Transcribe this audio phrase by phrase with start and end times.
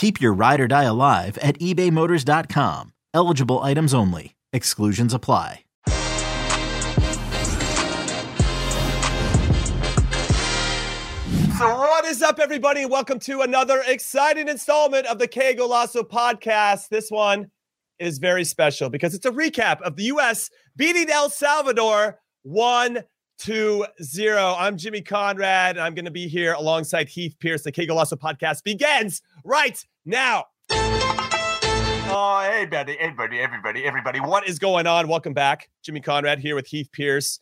[0.00, 2.94] Keep your ride or die alive at ebaymotors.com.
[3.12, 4.34] Eligible items only.
[4.50, 5.64] Exclusions apply.
[11.58, 12.86] So, what is up, everybody?
[12.86, 16.88] Welcome to another exciting installment of the Que Golazo podcast.
[16.88, 17.50] This one
[17.98, 20.48] is very special because it's a recap of the U.S.
[20.76, 23.04] beating El Salvador 1
[23.40, 24.54] 2 0.
[24.58, 27.64] I'm Jimmy Conrad, and I'm going to be here alongside Heath Pearce.
[27.64, 30.44] The Que Golazo podcast begins right now.
[32.12, 34.20] Oh, hey, buddy, everybody, everybody, everybody.
[34.20, 35.06] What is going on?
[35.06, 35.68] Welcome back.
[35.82, 37.38] Jimmy Conrad here with Heath Pearce.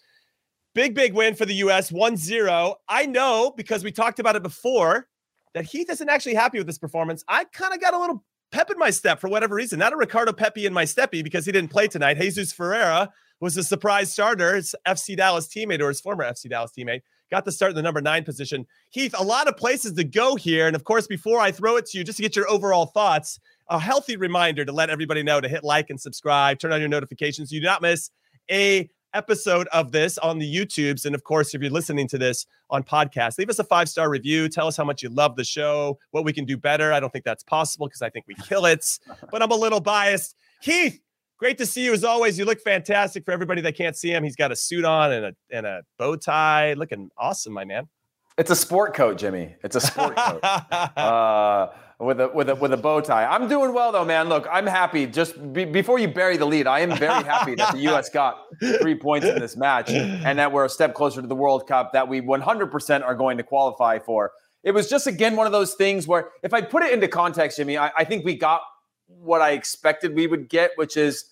[0.74, 1.90] Big, big win for the U.S.
[1.90, 2.74] 1 0.
[2.88, 5.08] I know because we talked about it before
[5.54, 7.24] that Heath isn't actually happy with this performance.
[7.28, 9.78] I kind of got a little pep in my step for whatever reason.
[9.78, 12.18] Not a Ricardo Pepi in my steppy because he didn't play tonight.
[12.18, 14.54] Jesus Ferreira was a surprise starter.
[14.54, 17.82] His FC Dallas teammate or his former FC Dallas teammate got the start in the
[17.82, 18.66] number nine position.
[18.90, 20.66] Heath, a lot of places to go here.
[20.66, 23.38] And of course, before I throw it to you, just to get your overall thoughts,
[23.68, 26.88] a healthy reminder to let everybody know to hit like and subscribe, turn on your
[26.88, 27.50] notifications.
[27.50, 28.10] So you do not miss
[28.50, 31.06] a episode of this on the YouTubes.
[31.06, 34.10] And of course, if you're listening to this on podcast, leave us a five star
[34.10, 34.48] review.
[34.48, 36.92] Tell us how much you love the show, what we can do better.
[36.92, 38.84] I don't think that's possible because I think we kill it,
[39.30, 40.36] but I'm a little biased.
[40.60, 41.00] Heath,
[41.38, 42.38] great to see you as always.
[42.38, 44.24] You look fantastic for everybody that can't see him.
[44.24, 47.88] He's got a suit on and a and a bow tie, looking awesome, my man.
[48.36, 49.56] It's a sport coat, Jimmy.
[49.64, 50.44] It's a sport coat.
[50.96, 51.68] uh,
[52.00, 53.24] with a with a with a bow tie.
[53.24, 54.28] I'm doing well though, man.
[54.28, 55.06] Look, I'm happy.
[55.06, 58.08] Just be, before you bury the lead, I am very happy that the U.S.
[58.08, 58.38] got
[58.80, 61.92] three points in this match, and that we're a step closer to the World Cup
[61.92, 64.30] that we 100% are going to qualify for.
[64.62, 67.56] It was just again one of those things where, if I put it into context,
[67.56, 68.60] Jimmy, I, I think we got
[69.08, 71.26] what I expected we would get, which is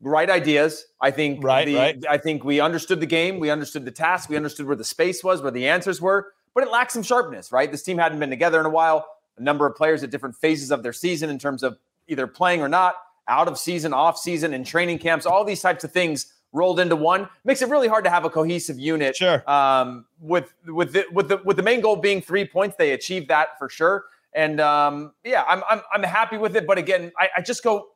[0.00, 0.86] right ideas.
[1.00, 2.04] I think right, the, right.
[2.08, 5.22] I think we understood the game, we understood the task, we understood where the space
[5.22, 7.52] was, where the answers were, but it lacked some sharpness.
[7.52, 9.06] Right, this team hadn't been together in a while
[9.38, 11.78] a number of players at different phases of their season in terms of
[12.08, 12.94] either playing or not,
[13.28, 16.96] out of season, off season, and training camps, all these types of things rolled into
[16.96, 19.16] one makes it really hard to have a cohesive unit.
[19.16, 19.48] Sure.
[19.50, 23.28] Um, with with the, with the with the main goal being three points, they achieved
[23.28, 24.04] that for sure.
[24.36, 26.66] And um, yeah, I'm, I'm I'm happy with it.
[26.66, 27.88] But again, I, I just go.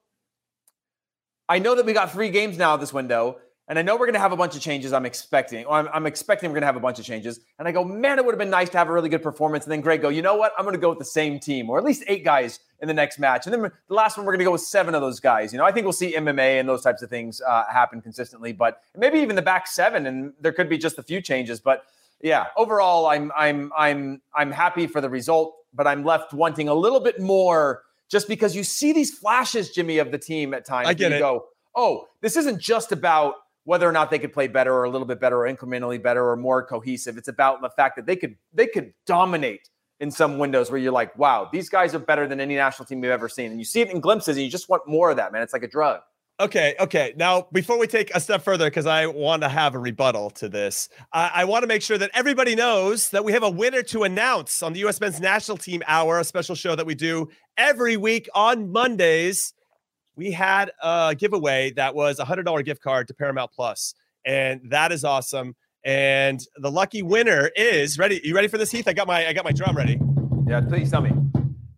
[1.49, 3.39] I know that we got three games now this window,
[3.71, 4.93] and I know we're going to have a bunch of changes.
[4.93, 7.39] I'm expecting, I'm, I'm, expecting we're going to have a bunch of changes.
[7.57, 9.65] And I go, man, it would have been nice to have a really good performance.
[9.65, 10.53] And then Gregg go, you know what?
[10.59, 12.95] I'm going to go with the same team, or at least eight guys in the
[12.95, 13.47] next match.
[13.47, 15.53] And then the last one, we're going to go with seven of those guys.
[15.53, 18.53] You know, I think we'll see MMA and those types of things uh, happen consistently,
[18.53, 21.61] but maybe even the back seven, and there could be just a few changes.
[21.61, 21.85] But
[22.21, 26.75] yeah, overall, I'm I'm I'm I'm happy for the result, but I'm left wanting a
[26.75, 27.83] little bit more.
[28.11, 30.89] Just because you see these flashes, Jimmy, of the team at times.
[30.89, 31.21] I get you it.
[31.21, 31.45] Go,
[31.77, 35.07] oh, this isn't just about whether or not they could play better or a little
[35.07, 37.17] bit better or incrementally better or more cohesive.
[37.17, 39.69] It's about the fact that they could they could dominate
[40.01, 43.01] in some windows where you're like, wow, these guys are better than any national team
[43.01, 43.51] we've ever seen.
[43.51, 45.43] And you see it in glimpses and you just want more of that, man.
[45.43, 46.01] It's like a drug.
[46.41, 47.13] Okay, okay.
[47.19, 50.49] Now, before we take a step further, because I want to have a rebuttal to
[50.49, 53.83] this, I, I want to make sure that everybody knows that we have a winner
[53.83, 54.99] to announce on the U.S.
[55.03, 57.29] Men's National Team Hour, a special show that we do
[57.59, 59.53] every week on Mondays.
[60.17, 64.63] We had a giveaway that was a hundred dollar gift card to Paramount Plus, and
[64.71, 65.55] that is awesome.
[65.85, 68.19] And the lucky winner is ready.
[68.25, 68.89] You ready for this, Heath?
[68.89, 70.01] I got my I got my drum ready.
[70.49, 71.13] Yeah, please tell me.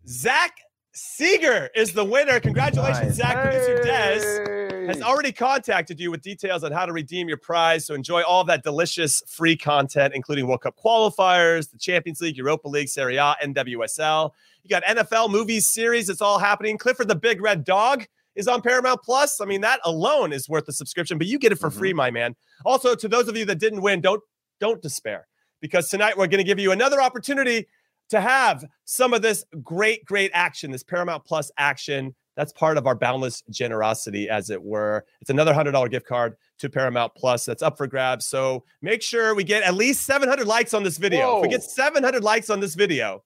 [0.07, 0.55] Zach
[0.95, 2.39] Seeger is the winner.
[2.39, 3.15] Congratulations, Nice.
[3.15, 3.41] Zach.
[3.41, 7.85] Producer Des has already contacted you with details on how to redeem your prize.
[7.85, 12.67] So enjoy all that delicious free content, including World Cup qualifiers, the Champions League, Europa
[12.67, 14.31] League, Serie A, NWSL.
[14.63, 16.09] You got NFL movies, series.
[16.09, 16.77] It's all happening.
[16.77, 18.05] Clifford the Big Red Dog
[18.35, 19.41] is on Paramount Plus.
[19.41, 21.97] I mean, that alone is worth the subscription, but you get it for free, mm-hmm.
[21.97, 22.35] my man.
[22.65, 24.21] Also, to those of you that didn't win, don't
[24.59, 25.27] don't despair
[25.59, 27.65] because tonight we're going to give you another opportunity
[28.09, 32.15] to have some of this great, great action, this Paramount Plus action.
[32.35, 35.05] That's part of our boundless generosity, as it were.
[35.21, 37.45] It's another $100 gift card to Paramount Plus.
[37.45, 38.25] That's up for grabs.
[38.25, 41.33] So make sure we get at least 700 likes on this video.
[41.33, 41.37] Whoa.
[41.37, 43.23] If we get 700 likes on this video,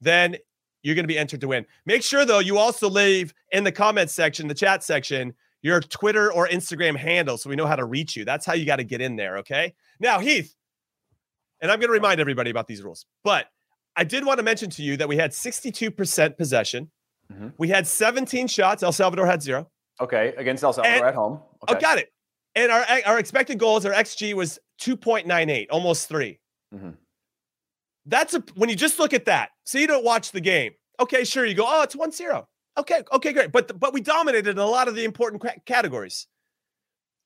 [0.00, 0.36] then
[0.82, 1.66] you're going to be entered to win.
[1.86, 6.32] Make sure though you also leave in the comments section, the chat section, your Twitter
[6.32, 8.24] or Instagram handle so we know how to reach you.
[8.24, 9.74] That's how you got to get in there, okay?
[9.98, 10.54] Now, Heath,
[11.60, 13.46] and I'm going to remind everybody about these rules, but
[14.00, 16.90] I did want to mention to you that we had 62% possession.
[17.30, 17.48] Mm-hmm.
[17.58, 18.82] We had 17 shots.
[18.82, 19.68] El Salvador had zero.
[20.00, 21.38] Okay, against El Salvador and, at home.
[21.42, 21.74] Oh, okay.
[21.76, 22.10] Oh, got it.
[22.54, 26.40] And our our expected goals, our XG was 2.98, almost 3
[26.74, 26.90] mm-hmm.
[28.06, 29.50] That's a when you just look at that.
[29.64, 30.72] So you don't watch the game.
[30.98, 31.44] Okay, sure.
[31.44, 32.46] You go, oh, it's 1-0.
[32.78, 33.52] Okay, okay, great.
[33.52, 36.26] But but we dominated in a lot of the important categories.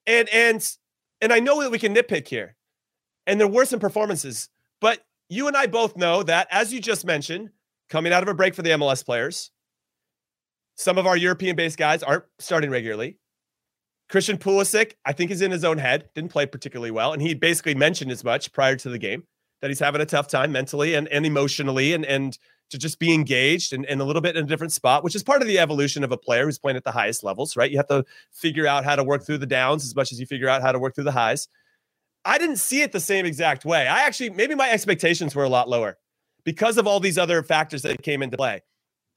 [0.08, 0.68] And and
[1.20, 2.56] and I know that we can nitpick here.
[3.28, 4.48] And there were some performances,
[4.80, 4.98] but
[5.28, 7.50] you and I both know that as you just mentioned,
[7.88, 9.50] coming out of a break for the MLS players,
[10.76, 13.18] some of our European-based guys aren't starting regularly.
[14.08, 16.08] Christian Pulisic, I think, is in his own head.
[16.14, 19.24] Didn't play particularly well, and he basically mentioned as much prior to the game
[19.60, 22.38] that he's having a tough time mentally and, and emotionally, and and
[22.70, 25.22] to just be engaged and, and a little bit in a different spot, which is
[25.22, 27.70] part of the evolution of a player who's playing at the highest levels, right?
[27.70, 30.26] You have to figure out how to work through the downs as much as you
[30.26, 31.48] figure out how to work through the highs.
[32.24, 33.86] I didn't see it the same exact way.
[33.86, 35.98] I actually maybe my expectations were a lot lower
[36.44, 38.62] because of all these other factors that came into play.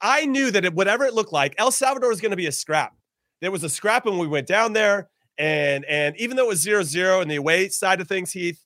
[0.01, 2.51] I knew that it, whatever it looked like, El Salvador was going to be a
[2.51, 2.93] scrap.
[3.41, 5.09] There was a scrap when we went down there.
[5.37, 8.59] And and even though it was zero zero in the away side of things, Heath,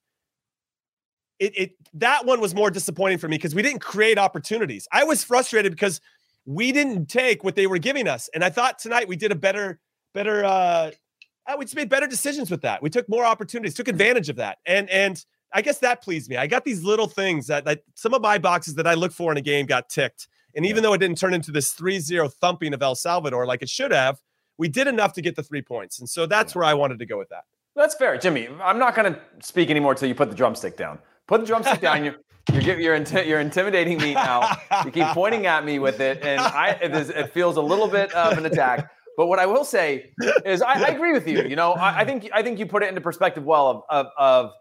[1.40, 4.88] it, it that one was more disappointing for me because we didn't create opportunities.
[4.92, 6.00] I was frustrated because
[6.46, 8.30] we didn't take what they were giving us.
[8.34, 9.80] And I thought tonight we did a better,
[10.14, 10.92] better uh
[11.52, 12.82] Uh, we just made better decisions with that.
[12.82, 14.60] We took more opportunities, took advantage of that.
[14.66, 16.38] And and I guess that pleased me.
[16.38, 19.32] I got these little things that, that some of my boxes that I look for
[19.32, 20.30] in a game got ticked.
[20.56, 20.90] And even yeah.
[20.90, 24.22] though it didn't turn into this 3-0 thumping of El Salvador like it should have,
[24.58, 26.00] we did enough to get the three points.
[26.00, 26.60] And so that's yeah.
[26.60, 27.44] where I wanted to go with that.
[27.76, 28.48] That's fair, Jimmy.
[28.62, 31.00] I'm not going to speak anymore until you put the drumstick down.
[31.28, 32.06] Put the drumstick down.
[32.52, 34.58] You're you're you're, inti- you're intimidating me now.
[34.84, 37.88] You keep pointing at me with it, and I it, is, it feels a little
[37.88, 38.92] bit of an attack.
[39.18, 40.14] But what I will say
[40.46, 41.44] is, I, I agree with you.
[41.44, 44.08] You know, I, I, think I think you put it into perspective well of, of,
[44.18, 44.52] of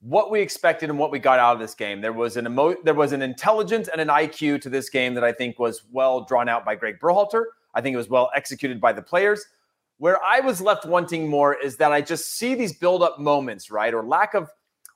[0.00, 2.00] what we expected and what we got out of this game.
[2.00, 5.24] There was an emo- there was an intelligence and an IQ to this game that
[5.24, 7.44] I think was well drawn out by Gregg Berhalter.
[7.74, 9.44] I think it was well executed by the players.
[9.98, 13.70] Where I was left wanting more is that I just see these build up moments,
[13.70, 14.50] right, or lack of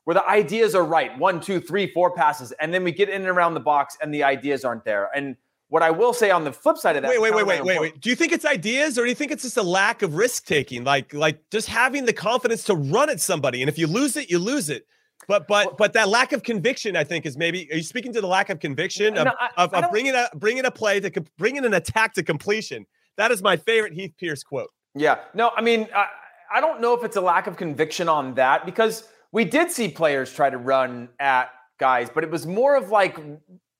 [0.04, 3.22] where the ideas are right, one, two, three, four passes, and then we get in
[3.22, 5.10] and around the box and the ideas aren't there.
[5.14, 5.36] And
[5.68, 7.80] what I will say on the flip side of that, wait, wait, wait, wait, wait,
[7.80, 8.00] wait.
[8.00, 10.46] Do you think it's ideas, or do you think it's just a lack of risk
[10.46, 13.62] taking, like like just having the confidence to run at somebody?
[13.62, 14.86] And if you lose it, you lose it.
[15.26, 17.68] But but but that lack of conviction, I think, is maybe.
[17.72, 20.64] Are you speaking to the lack of conviction of, I, of, of bringing a bringing
[20.64, 22.86] a play to bringing an attack to completion?
[23.16, 24.70] That is my favorite Heath Pearce quote.
[24.94, 25.18] Yeah.
[25.34, 26.06] No, I mean, I,
[26.50, 29.88] I don't know if it's a lack of conviction on that because we did see
[29.88, 33.18] players try to run at guys, but it was more of like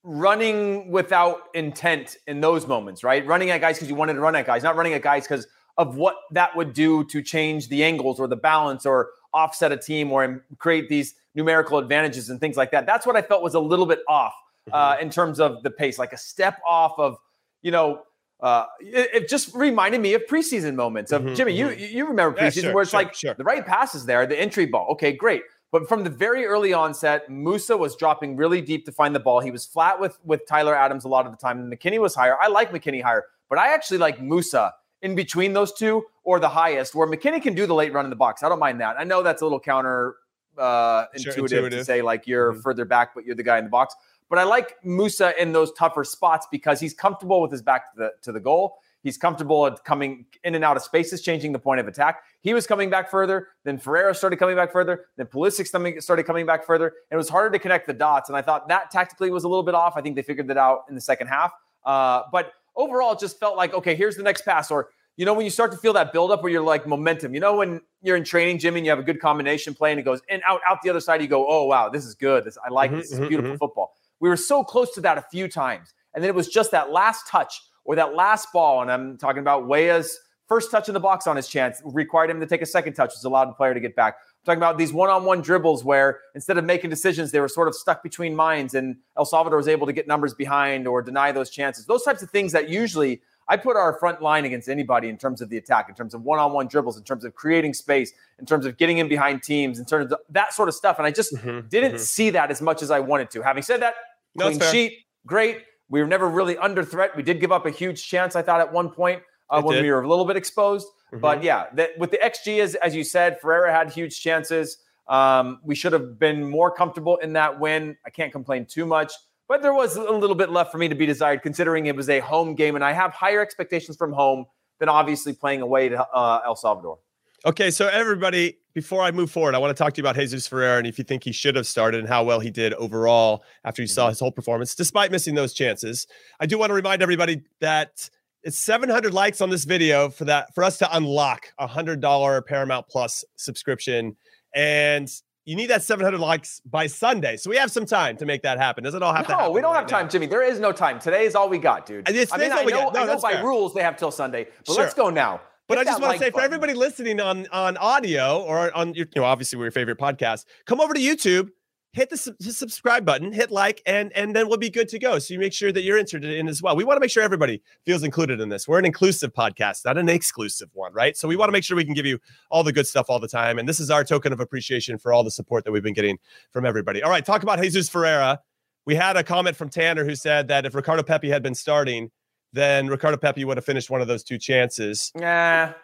[0.02, 3.26] running without intent in those moments, right?
[3.26, 5.46] Running at guys because you wanted to run at guys, not running at guys because
[5.76, 9.76] of what that would do to change the angles or the balance or offset a
[9.76, 12.86] team or create these numerical advantages and things like that.
[12.86, 14.34] That's what I felt was a little bit off
[14.72, 15.02] uh, mm-hmm.
[15.02, 17.16] in terms of the pace, like a step off of,
[17.62, 18.02] you know,
[18.40, 21.58] uh, it, it, just reminded me of preseason moments of mm-hmm, Jimmy.
[21.58, 21.80] Mm-hmm.
[21.80, 23.34] You you remember preseason yeah, sure, where it's sure, like sure.
[23.34, 24.86] the right passes there, the entry ball.
[24.92, 25.42] Okay, great.
[25.70, 29.40] But from the very early onset, Musah was dropping really deep to find the ball.
[29.40, 31.58] He was flat with with Tyler Adams a lot of the time.
[31.60, 32.36] And McKennie was higher.
[32.40, 34.72] I like McKennie higher, but I actually like Musah
[35.02, 38.10] in between those two or the highest, where McKennie can do the late run in
[38.10, 38.42] the box.
[38.42, 38.96] I don't mind that.
[38.98, 40.16] I know that's a little counter
[40.56, 42.60] uh, intuitive, sure, intuitive, to say like you're mm-hmm.
[42.60, 43.94] further back, but you're the guy in the box.
[44.28, 47.98] But I like Musah in those tougher spots because he's comfortable with his back to
[47.98, 48.78] the to the goal.
[49.02, 52.22] He's comfortable at coming in and out of spaces, changing the point of attack.
[52.40, 53.48] He was coming back further.
[53.64, 55.06] Then Ferreira started coming back further.
[55.16, 56.88] Then Pulisic started coming back further.
[56.88, 58.28] And it was harder to connect the dots.
[58.28, 59.94] And I thought that tactically was a little bit off.
[59.96, 61.52] I think they figured that out in the second half.
[61.84, 64.70] Uh, but overall, it just felt like, okay, here's the next pass.
[64.70, 67.40] Or, you know, when you start to feel that buildup where you're like momentum, you
[67.40, 70.04] know, when you're in training, Jimmy, and you have a good combination play and it
[70.04, 72.44] goes in, out, out the other side, you go, oh, wow, this is good.
[72.44, 73.10] This, I like mm-hmm, this.
[73.10, 73.58] This is mm-hmm, beautiful mm-hmm.
[73.58, 73.92] football.
[74.20, 75.94] We were so close to that a few times.
[76.14, 79.40] And then it was just that last touch or that last ball, and I'm talking
[79.40, 82.66] about Weah's first touch in the box on his chance required him to take a
[82.66, 84.16] second touch, which allowed the player to get back.
[84.18, 87.74] I'm talking about these one-on-one dribbles where instead of making decisions, they were sort of
[87.74, 91.48] stuck between minds, and El Salvador was able to get numbers behind or deny those
[91.48, 91.86] chances.
[91.86, 95.40] Those types of things that usually I put our front line against anybody in terms
[95.40, 98.66] of the attack, in terms of one-on-one dribbles, in terms of creating space, in terms
[98.66, 100.98] of getting in behind teams, in terms of that sort of stuff.
[100.98, 102.00] And I just mm-hmm, didn't mm-hmm.
[102.00, 103.40] see that as much as I wanted to.
[103.40, 103.94] Having said that,
[104.36, 105.62] clean sheet, great.
[105.88, 107.16] We were never really under threat.
[107.16, 109.84] We did give up a huge chance, I thought, at one point uh, when did.
[109.84, 110.86] we were a little bit exposed.
[110.86, 111.20] Mm-hmm.
[111.20, 114.78] But yeah, that, with the XG, as, as you said, Ferreira had huge chances.
[115.08, 117.96] Um, we should have been more comfortable in that win.
[118.04, 119.12] I can't complain too much,
[119.48, 122.10] but there was a little bit left for me to be desired, considering it was
[122.10, 124.44] a home game, and I have higher expectations from home
[124.80, 126.98] than obviously playing away to uh, El Salvador.
[127.46, 130.48] Okay, so everybody, before I move forward, I want to talk to you about Jesus
[130.48, 133.44] Ferreira and if you think he should have started and how well he did overall
[133.64, 134.08] after you saw mm-hmm.
[134.08, 136.08] his whole performance, despite missing those chances.
[136.40, 138.10] I do want to remind everybody that
[138.42, 142.42] it's 700 likes on this video for that for us to unlock a hundred dollar
[142.42, 144.16] Paramount Plus subscription,
[144.52, 145.08] and
[145.44, 147.36] you need that 700 likes by Sunday.
[147.36, 148.82] So we have some time to make that happen.
[148.82, 150.10] Does it all have no, to No, we don't right have time, now?
[150.10, 150.26] Jimmy.
[150.26, 150.98] There is no time.
[150.98, 152.08] Today is all we got, dude.
[152.08, 153.44] It's, I mean, I know, no, I know by fair.
[153.44, 154.82] rules they have till Sunday, but sure.
[154.82, 155.40] let's go now.
[155.68, 156.40] But I just want to say button.
[156.40, 159.98] for everybody listening on on audio or on your, you know, obviously we're your favorite
[159.98, 161.50] podcast, come over to YouTube,
[161.92, 165.18] hit the, subscribe button, hit like, and and then we'll be good to go.
[165.18, 166.74] So you make sure that you're interested in as well.
[166.74, 168.66] We want to make sure everybody feels included in this.
[168.66, 171.16] We're an inclusive podcast, not an exclusive one, right?
[171.16, 172.18] So we want to make sure we can give you
[172.50, 173.58] all the good stuff all the time.
[173.58, 176.18] And this is our token of appreciation for all the support that we've been getting
[176.50, 177.02] from everybody.
[177.02, 178.40] All right, talk about Jesus Ferreira.
[178.86, 182.10] We had a comment from Tanner who said that if Ricardo Pepi had been starting,
[182.52, 185.12] then Ricardo Pepi would have finished one of those two chances.
[185.18, 185.74] Yeah.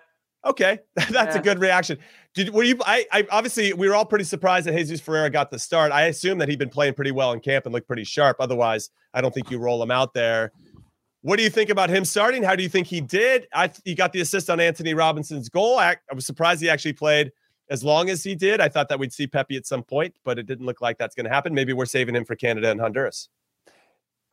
[0.45, 1.39] Okay, that's yeah.
[1.39, 1.99] a good reaction.
[2.35, 2.79] Did were you?
[2.85, 5.91] I, I obviously we were all pretty surprised that Jesus Ferreira got the start.
[5.91, 8.37] I assume that he'd been playing pretty well in camp and looked pretty sharp.
[8.41, 10.53] Otherwise, I don't think you roll him out there.
[11.23, 12.43] What do you think about him starting?
[12.43, 13.47] How do you think he did?
[13.55, 15.79] I he got the assist on Antonee Robinson's goal.
[15.79, 17.33] I, I was surprised he actually played
[17.71, 18.61] as long as he did.
[18.61, 21.15] I thought that we'd see Pepi at some point, but it didn't look like that's
[21.15, 21.55] going to happen.
[21.55, 23.31] Maybe we're saving him for Canada and Honduras.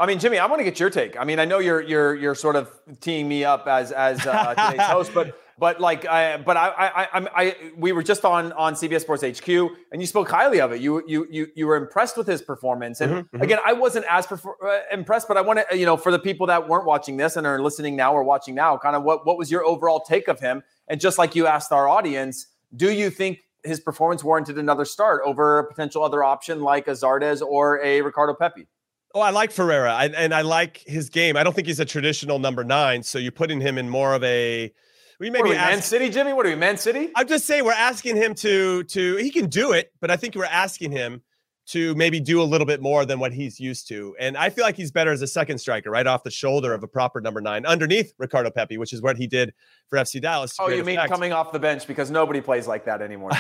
[0.02, 1.16] I mean, Jimmy, I want to get your take.
[1.16, 4.56] I mean, I know you're you're you're sort of teeing me up as as uh,
[4.72, 8.52] today's host, but but like I but I I I, I we were just on
[8.54, 9.48] on CBS Sports HQ,
[9.92, 10.82] and you spoke highly of it.
[10.82, 13.44] You you you you were impressed with his performance, and mm-hmm, mm-hmm.
[13.44, 16.18] again, I wasn't as perfor- uh, impressed, but I want to you know for the
[16.18, 19.28] people that weren't watching this and are listening now or watching now, kind of what
[19.28, 20.64] what was your overall take of him?
[20.88, 25.22] And just like you asked our audience, do you think his performance warranted another start
[25.24, 28.66] over a potential other option like a Zardes or a Ricardo Pepi?
[29.14, 31.36] Oh, I like Ferreira, I, and I like his game.
[31.36, 34.24] I don't think he's a traditional number nine, so you're putting him in more of
[34.24, 34.74] a.
[35.20, 36.34] We maybe what are we, Man City, Jimmy.
[36.34, 37.12] What are we, Man City?
[37.16, 39.16] I'm just saying we're asking him to to.
[39.18, 41.22] He can do it, but I think we're asking him
[41.72, 44.14] to maybe do a little bit more than what he's used to.
[44.20, 46.84] And I feel like he's better as a second striker, right off the shoulder of
[46.84, 49.54] a proper number nine, underneath Ricardo Pepi, which is what he did
[49.90, 50.58] for FC Dallas.
[50.60, 51.14] Oh, you mean effect.
[51.14, 53.32] coming off the bench because nobody plays like that anymore.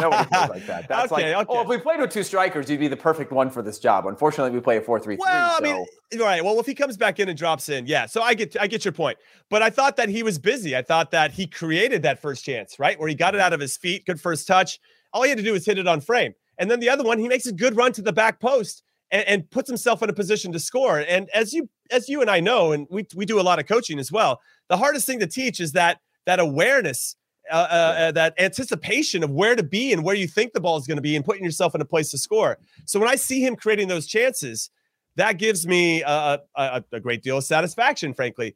[0.00, 0.86] nobody plays like that.
[0.88, 1.58] That's okay, like, okay.
[1.58, 4.06] oh, if we played with two strikers, you'd be the perfect one for this job.
[4.06, 5.24] Unfortunately, we play a four-three-three.
[5.24, 5.58] Well, so.
[5.58, 5.86] I mean,
[6.20, 6.44] right.
[6.44, 8.06] Well, if he comes back in and drops in, yeah.
[8.06, 9.18] So I get, I get your point.
[9.48, 10.76] But I thought that he was busy.
[10.76, 13.46] I thought that he created that first chance, right, where he got it mm-hmm.
[13.46, 14.78] out of his feet, good first touch.
[15.12, 16.34] All he had to do was hit it on frame.
[16.60, 19.26] And then the other one, he makes a good run to the back post and,
[19.26, 21.00] and, puts himself in a position to score.
[21.00, 23.66] And as you as you and I know, and we we do a lot of
[23.66, 24.40] coaching as well.
[24.68, 27.16] The hardest thing to teach is that that awareness,
[27.50, 30.76] uh, uh, uh, that anticipation of where to be and where you think the ball
[30.76, 32.58] is going to be, and putting yourself in a place to score.
[32.84, 34.70] So when I see him creating those chances,
[35.16, 38.54] that gives me a, a, a great deal of satisfaction, frankly.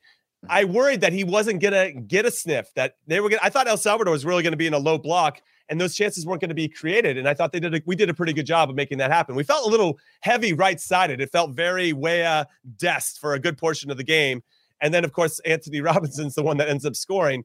[0.49, 2.68] I worried that he wasn't gonna get a sniff.
[2.75, 3.42] That they were gonna.
[3.42, 6.26] I thought El Salvador was really gonna be in a low block, and those chances
[6.26, 7.16] weren't going to be created.
[7.16, 7.75] And I thought they did.
[7.75, 9.35] A, we did a pretty good job of making that happen.
[9.35, 11.21] We felt a little heavy right sided.
[11.21, 12.44] It felt very Weah uh,
[12.76, 14.42] Dest for a good portion of the game.
[14.80, 17.44] And then, of course, Antonee Robinson's the one that ends up scoring.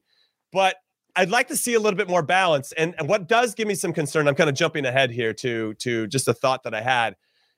[0.52, 0.76] But
[1.16, 2.72] I'd like to see a little bit more balance.
[2.72, 5.74] And, and what does give me some concern, I'm kind of jumping ahead here to
[5.74, 7.16] to just a thought that I had.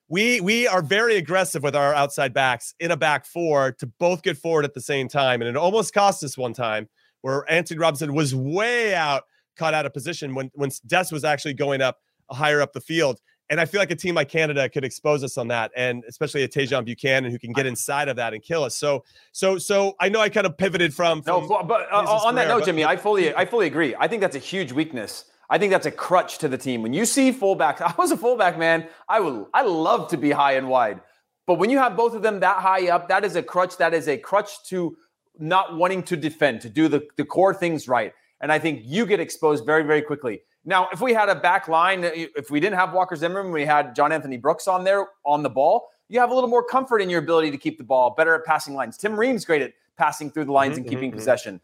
[0.08, 4.22] We we are very aggressive with our outside backs in a back four to both
[4.22, 6.88] get forward at the same time, and it almost cost us one time
[7.22, 9.24] where Antonee Robinson was way out
[9.56, 11.98] caught out of position when when Dest was actually going up
[12.30, 13.20] higher up the field.
[13.50, 16.42] And I feel like a team like Canada could expose us on that, and especially
[16.42, 18.74] a Tajon Buchanan who can get inside of that and kill us.
[18.74, 21.22] So, so, so I know I kind of pivoted from.
[21.22, 23.94] from no, but uh, on that note, Jimmy, I fully, I fully agree.
[23.98, 25.26] I think that's a huge weakness.
[25.50, 26.80] I think that's a crutch to the team.
[26.80, 28.88] When you see fullbacks, I was a fullback man.
[29.06, 31.02] I would, I love to be high and wide,
[31.46, 33.76] but when you have both of them that high up, that is a crutch.
[33.76, 34.96] That is a crutch to
[35.38, 38.14] not wanting to defend, to do the, the core things right.
[38.42, 40.42] And I think you get exposed very, very quickly.
[40.64, 43.94] Now, if we had a back line, if we didn't have Walker Zimmerman, we had
[43.94, 47.08] John Anthony Brooks on there on the ball, you have a little more comfort in
[47.08, 48.98] your ability to keep the ball, better at passing lines.
[48.98, 51.18] Tim Ream's great at passing through the lines mm-hmm, and keeping mm-hmm.
[51.18, 51.60] possession.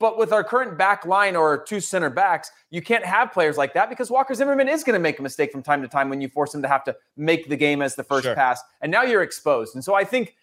[0.00, 3.74] But with our current back line or two center backs, you can't have players like
[3.74, 6.20] that because Walker Zimmerman is going to make a mistake from time to time when
[6.20, 8.34] you force him to have to make the game as the first sure.
[8.34, 8.60] pass.
[8.80, 9.74] And now you're exposed.
[9.74, 10.34] And so I think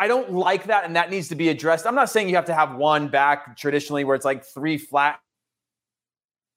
[0.00, 1.86] I don't like that, and that needs to be addressed.
[1.86, 5.20] I'm not saying you have to have one back traditionally where it's like three flat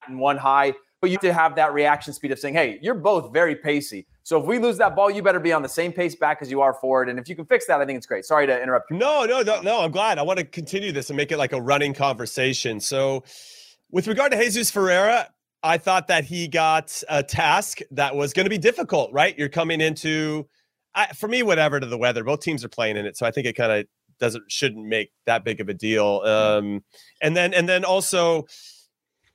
[0.07, 2.93] and one high, but you have to have that reaction speed of saying, hey, you're
[2.93, 4.07] both very pacey.
[4.23, 6.50] So if we lose that ball, you better be on the same pace back as
[6.50, 7.09] you are forward.
[7.09, 8.23] And if you can fix that, I think it's great.
[8.23, 8.95] Sorry to interrupt you.
[8.95, 9.81] No, no, no, no.
[9.81, 10.19] I'm glad.
[10.19, 12.79] I want to continue this and make it like a running conversation.
[12.79, 13.25] So,
[13.91, 15.27] with regard to Jesus Ferreira,
[15.63, 19.12] I thought that he got a task that was going to be difficult.
[19.12, 20.47] Right, you're coming into,
[20.95, 22.23] I, for me, whatever to the weather.
[22.23, 23.85] Both teams are playing in it, so I think it kind of
[24.19, 26.21] doesn't shouldn't make that big of a deal.
[26.23, 26.83] Um,
[27.21, 28.45] and then and then also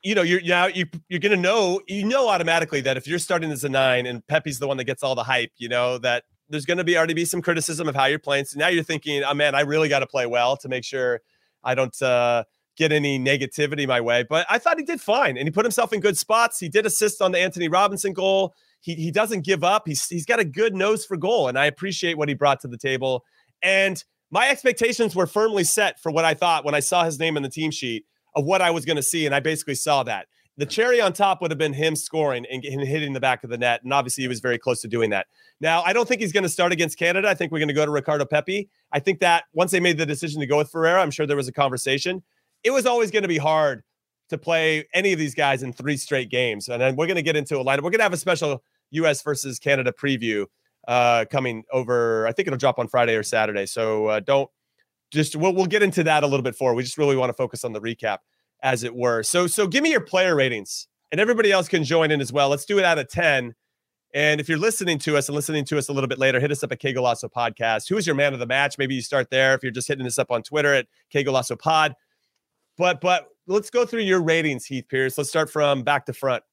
[0.03, 3.51] you know, you're now you you're gonna know you know automatically that if you're starting
[3.51, 6.25] as a nine and Pepi's the one that gets all the hype, you know that
[6.49, 8.45] there's gonna be already be some criticism of how you're playing.
[8.45, 11.21] So now you're thinking, oh man, I really got to play well to make sure
[11.65, 12.45] I don't uh,
[12.77, 14.25] get any negativity my way.
[14.29, 16.61] But I thought he did fine, and he put himself in good spots.
[16.61, 18.55] He did assist on the Antonee Robinson goal.
[18.81, 19.83] He he doesn't give up.
[19.87, 22.69] He's he's got a good nose for goal, and I appreciate what he brought to
[22.69, 23.25] the table.
[23.63, 27.37] And my expectations were firmly set for what I thought when I saw his name
[27.37, 28.05] in the team sheet
[28.35, 29.27] of what I was going to see.
[29.27, 30.27] And I basically saw that.
[30.59, 33.57] The cherry on top would have been him scoring and hitting the back of the
[33.57, 33.81] net.
[33.85, 35.27] And obviously, he was very close to doing that.
[35.61, 37.29] Now, I don't think he's going to start against Canada.
[37.29, 38.69] I think we're going to go to Ricardo Pepi.
[38.93, 41.37] I think that once they made the decision to go with Ferreira, I'm sure there
[41.37, 42.25] was a conversation.
[42.65, 43.85] It was always going to be hard
[44.29, 46.69] to play any of these guys in three straight games.
[46.69, 47.79] And then we're going to get into a lineup.
[47.79, 49.23] We're going to have a special U.S.
[49.23, 50.47] versus Canada preview
[50.87, 52.27] uh, coming over.
[52.27, 53.67] I think it'll drop on Friday or Saturday.
[53.67, 54.51] So uh, don't
[55.11, 56.75] just we'll we'll get into that a little bit for.
[56.75, 58.19] We just really want to focus on the recap,
[58.63, 59.23] as it were.
[59.23, 62.49] So so give me your player ratings, and everybody else can join in as well.
[62.49, 63.55] Let's do it out of ten.
[64.15, 66.51] And if you're listening to us and listening to us a little bit later, hit
[66.51, 67.91] us up at Que Golazo Podcast.
[67.91, 68.79] Who is your man of the match?
[68.79, 69.55] Maybe you start there.
[69.55, 71.95] If you're just hitting us up on Twitter at Que Golazo Pod.
[72.79, 75.19] But but let's go through your ratings, Heath Pearce.
[75.19, 76.45] Let's start from back to front.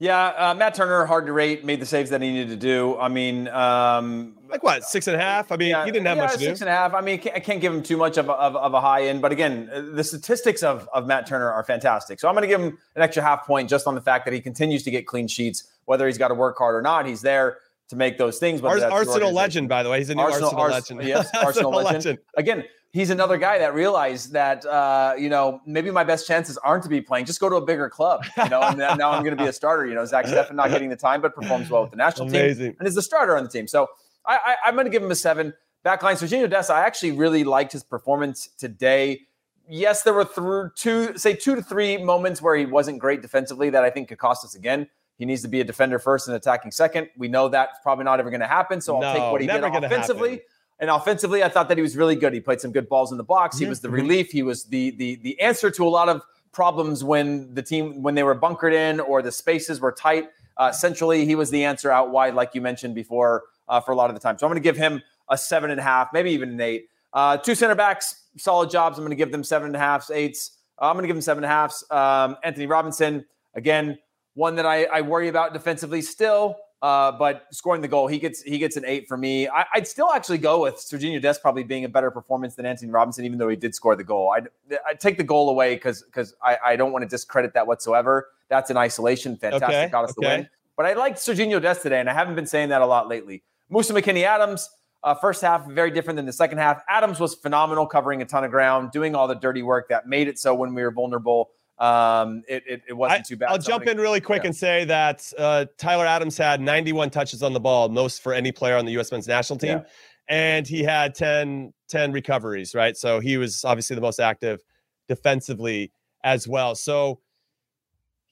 [0.00, 2.96] Yeah, uh, Matt Turner, hard to rate, made the saves that he needed to do.
[2.98, 5.50] I mean, um, like what, six and a half?
[5.50, 6.50] I mean, yeah, he didn't have yeah, much to six do.
[6.50, 6.94] Six and a half.
[6.94, 9.20] I mean, I can't give him too much of a, of, of a high end,
[9.20, 12.20] but again, the statistics of, of Matt Turner are fantastic.
[12.20, 14.32] So I'm going to give him an extra half point just on the fact that
[14.32, 17.04] he continues to get clean sheets, whether he's got to work hard or not.
[17.04, 18.62] He's there to make those things.
[18.62, 19.98] Ars- Arsenal legend, by the way.
[19.98, 21.08] He's a new Arsenal, Arsenal Ars- legend.
[21.08, 21.94] Yes, Arsenal, Arsenal legend.
[21.94, 22.18] legend.
[22.36, 26.82] Again, he's another guy that realized that uh, you know maybe my best chances aren't
[26.82, 27.26] to be playing.
[27.26, 28.24] Just go to a bigger club.
[28.36, 29.86] You know, and now I'm going to be a starter.
[29.86, 32.72] You know, Zach Steffen not getting the time, but performs well with the national Amazing.
[32.72, 33.66] team and is the starter on the team.
[33.66, 33.88] So
[34.26, 35.54] I, I, am going to give him a seven.
[35.84, 39.22] Backline, Sergiño Dest, I actually really liked his performance today.
[39.68, 43.70] Yes, there were through two, say two to three moments where he wasn't great defensively
[43.70, 44.88] that I think could cost us again.
[45.18, 47.08] He needs to be a defender first and attacking second.
[47.16, 48.80] We know that's probably not ever going to happen.
[48.80, 50.30] So I'll no, take what he did offensively.
[50.30, 50.44] Happen.
[50.80, 52.32] And offensively, I thought that he was really good.
[52.32, 53.58] He played some good balls in the box.
[53.58, 53.70] He mm-hmm.
[53.70, 54.30] was the relief.
[54.30, 58.14] He was the the the answer to a lot of problems when the team when
[58.14, 60.28] they were bunkered in or the spaces were tight.
[60.56, 63.96] Uh, centrally, he was the answer out wide, like you mentioned before, uh, for a
[63.96, 64.38] lot of the time.
[64.38, 66.88] So I'm going to give him a seven and a half, maybe even an eight.
[67.12, 68.98] Uh, two center backs, solid jobs.
[68.98, 70.58] I'm going to give them seven and a half, eights.
[70.80, 71.82] Uh, I'm going to give them seven and a half.
[71.90, 73.98] Um, Antonee Robinson, again,
[74.38, 76.56] one that I, I worry about defensively still.
[76.80, 79.48] Uh, but scoring the goal, he gets he gets an eight for me.
[79.48, 82.92] I, would still actually go with Sergiño Dest probably being a better performance than Antonee
[82.92, 84.30] Robinson, even though he did score the goal.
[84.30, 84.48] I'd,
[84.86, 88.28] I'd take the goal away because because I, I don't want to discredit that whatsoever.
[88.48, 90.20] That's an isolation, fantastic, okay, got us okay.
[90.20, 90.48] the win.
[90.76, 93.42] But I liked Sergiño Dest today, and I haven't been saying that a lot lately.
[93.72, 94.70] Musah McKennie Adams,
[95.02, 96.80] uh, first half very different than the second half.
[96.88, 100.28] Adams was phenomenal, covering a ton of ground, doing all the dirty work that made
[100.28, 103.50] it so when we were vulnerable um, it, it, it wasn't too bad.
[103.50, 104.48] I'll Somebody, jump in really quick yeah.
[104.48, 108.52] and say that uh, Tyler Adams had 91 touches on the ball, most for any
[108.52, 109.12] player on the U.S.
[109.12, 109.78] men's national team.
[109.78, 109.84] Yeah.
[110.28, 112.96] And he had 10, 10 recoveries, right?
[112.96, 114.60] So he was obviously the most active
[115.08, 116.74] defensively as well.
[116.74, 117.20] So,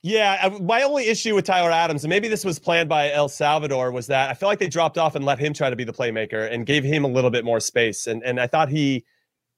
[0.03, 3.91] yeah, my only issue with Tyler Adams, and maybe this was planned by El Salvador,
[3.91, 5.93] was that I feel like they dropped off and let him try to be the
[5.93, 8.07] playmaker and gave him a little bit more space.
[8.07, 9.05] And and I thought he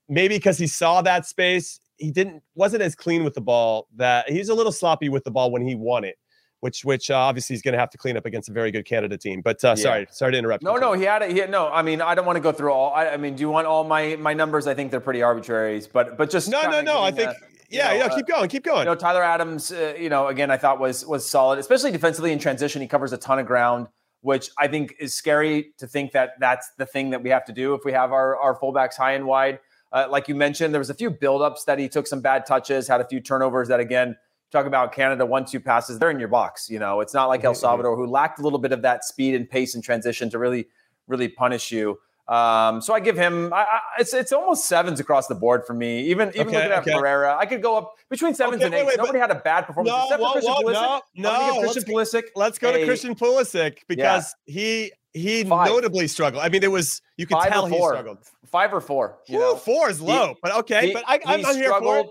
[0.08, 3.88] maybe because he saw that space, he didn't wasn't as clean with the ball.
[3.96, 6.16] That he's a little sloppy with the ball when he won it,
[6.60, 8.84] which which uh, obviously he's going to have to clean up against a very good
[8.84, 9.42] Canada team.
[9.42, 9.82] But uh, yeah.
[9.82, 10.62] sorry, sorry to interrupt.
[10.62, 11.32] No, no, he had it.
[11.32, 11.68] He had, no.
[11.68, 12.92] I mean, I don't want to go through all.
[12.94, 14.66] I, I, mean, do you want all my my numbers?
[14.66, 17.02] I think they're pretty arbitrary, but but just no, no, no.
[17.02, 17.32] I think.
[17.68, 18.80] yeah, know, yeah, keep going, keep going.
[18.80, 22.32] You know, Tyler Adams, uh, you know, again, I thought was was solid, especially defensively
[22.32, 22.80] in transition.
[22.80, 23.88] He covers a ton of ground,
[24.20, 27.52] which I think is scary to think that that's the thing that we have to
[27.52, 29.60] do if we have our our fullbacks high and wide.
[29.92, 32.86] Uh, like you mentioned, there was a few buildups that he took some bad touches,
[32.86, 34.16] had a few turnovers that again
[34.50, 36.68] talk about Canada one two passes they're in your box.
[36.70, 37.60] You know, it's not like El mm-hmm.
[37.60, 40.68] Salvador who lacked a little bit of that speed and pace and transition to really
[41.06, 41.98] really punish you.
[42.28, 45.72] Um, so I give him I, I, it's it's almost sevens across the board for
[45.72, 46.02] me.
[46.02, 46.92] Even even okay, looking at okay.
[46.92, 48.86] Ferreira, I could go up between sevens okay, and eights.
[48.86, 51.00] Wait, wait, Nobody had a bad performance no, except whoa, for Christian whoa, Pulisic.
[51.16, 52.22] No, no, Christian let's, Pulisic.
[52.36, 54.54] Let's go a, to Christian Pulisic because yeah.
[54.54, 55.68] he he Five.
[55.68, 56.42] notably struggled.
[56.42, 58.18] I mean, it was you could Five tell he struggled.
[58.46, 59.18] Five or four.
[59.26, 59.56] You know?
[59.56, 60.88] Four is low, he, but okay.
[60.88, 62.10] He, but I, am not here for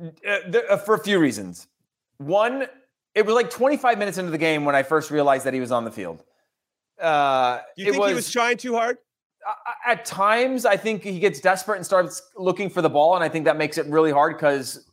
[0.00, 1.66] uh, uh, for a few reasons.
[2.18, 2.66] One,
[3.14, 5.72] it was like 25 minutes into the game when I first realized that he was
[5.72, 6.22] on the field.
[7.00, 8.98] Uh, Do you think was, he was trying too hard?
[9.86, 13.28] At times, I think he gets desperate and starts looking for the ball, and I
[13.28, 14.88] think that makes it really hard because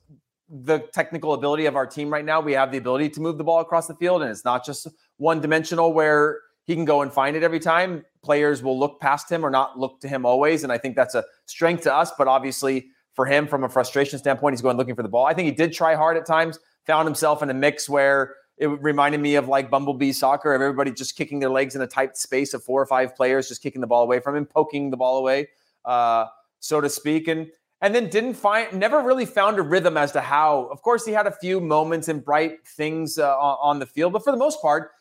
[0.49, 3.43] the technical ability of our team right now, we have the ability to move the
[3.43, 4.87] ball across the field, and it's not just
[5.17, 8.05] one dimensional where he can go and find it every time.
[8.23, 11.15] Players will look past him or not look to him always, and I think that's
[11.15, 12.11] a strength to us.
[12.17, 15.25] But obviously, for him, from a frustration standpoint, he's going looking for the ball.
[15.25, 18.67] I think he did try hard at times, found himself in a mix where it
[18.67, 22.15] reminded me of like bumblebee soccer of everybody just kicking their legs in a tight
[22.15, 24.97] space of four or five players just kicking the ball away from him poking the
[24.97, 25.47] ball away
[25.85, 26.25] uh,
[26.59, 27.49] so to speak and
[27.81, 31.11] and then didn't find never really found a rhythm as to how of course he
[31.11, 34.61] had a few moments and bright things uh, on the field but for the most
[34.61, 34.91] part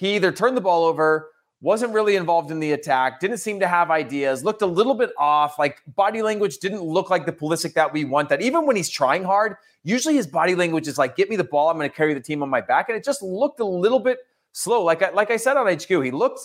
[0.00, 3.68] he either turned the ball over wasn't really involved in the attack, didn't seem to
[3.68, 7.74] have ideas, looked a little bit off, like body language didn't look like the Pulisic
[7.74, 8.30] that we want.
[8.30, 11.44] That even when he's trying hard, usually his body language is like, get me the
[11.44, 12.88] ball, I'm going to carry the team on my back.
[12.88, 14.20] And it just looked a little bit
[14.52, 14.82] slow.
[14.82, 16.40] Like I, like I said on HQ, he looked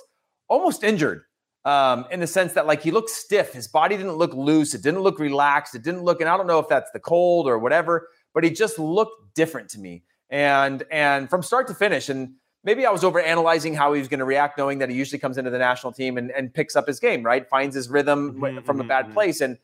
[0.50, 1.24] almost injured
[1.64, 3.54] um, in the sense that like he looked stiff.
[3.54, 4.74] His body didn't look loose.
[4.74, 5.76] It didn't look relaxed.
[5.76, 8.50] It didn't look, and I don't know if that's the cold or whatever, but he
[8.50, 10.04] just looked different to me.
[10.30, 12.34] And and from start to finish, and
[12.66, 15.20] maybe I was over analyzing how he was going to react, knowing that he usually
[15.20, 17.48] comes into the national team and, and picks up his game, right?
[17.48, 19.14] Finds his rhythm mm-hmm, from a mm-hmm, bad mm-hmm.
[19.14, 19.40] place.
[19.40, 19.58] And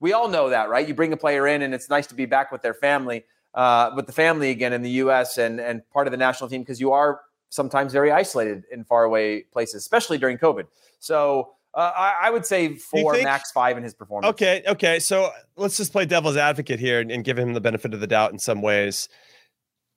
[0.00, 0.88] we all know that, right?
[0.88, 3.90] You bring a player in and it's nice to be back with their family, uh,
[3.94, 6.80] with the family again in the US and, and part of the national team because
[6.80, 10.64] you are sometimes very isolated in faraway places, especially during COVID.
[10.98, 14.30] So uh, I, I, would say four, think, max five in his performance.
[14.30, 14.62] Okay.
[14.66, 14.98] Okay.
[14.98, 18.06] So let's just play devil's advocate here and, and give him the benefit of the
[18.06, 19.10] doubt in some ways.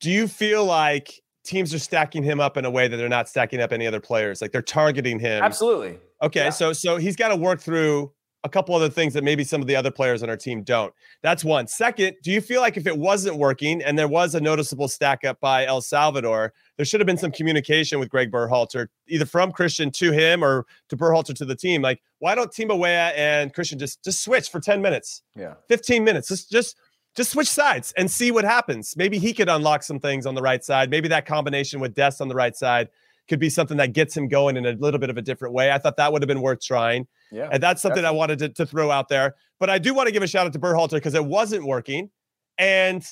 [0.02, 3.28] Do you feel like teams are stacking him up in a way that they're not
[3.28, 4.42] stacking up any other players.
[4.42, 5.44] Like they're targeting him.
[5.44, 5.98] Absolutely.
[6.22, 6.50] Okay, yeah.
[6.50, 8.12] so so he's got to work through
[8.46, 10.94] a couple other things that maybe some of the other players on our team don't.
[11.22, 11.68] That's one.
[11.68, 15.26] Second, do you feel like if it wasn't working and there was a noticeable stack
[15.26, 19.52] up by El Salvador, there should have been some communication with Gregg Berhalter, either from
[19.52, 21.82] Christian to him or to Berhalter to the team.
[21.82, 25.24] Like, why don't Timo Weah and Christian just just switch for 10 minutes?
[25.36, 25.56] Yeah.
[25.68, 26.30] 15 minutes.
[26.30, 26.78] Just just
[27.16, 28.96] just switch sides and see what happens.
[28.96, 30.90] Maybe he could unlock some things on the right side.
[30.90, 32.90] Maybe that combination with Dest on the right side
[33.28, 35.72] could be something that gets him going in a little bit of a different way.
[35.72, 37.08] I thought that would have been worth trying.
[37.32, 38.16] Yeah, and that's something definitely.
[38.16, 39.36] I wanted to, to, throw out there.
[39.60, 42.10] But I do want to give a shout out to Berhalter because it wasn't working,
[42.58, 43.06] and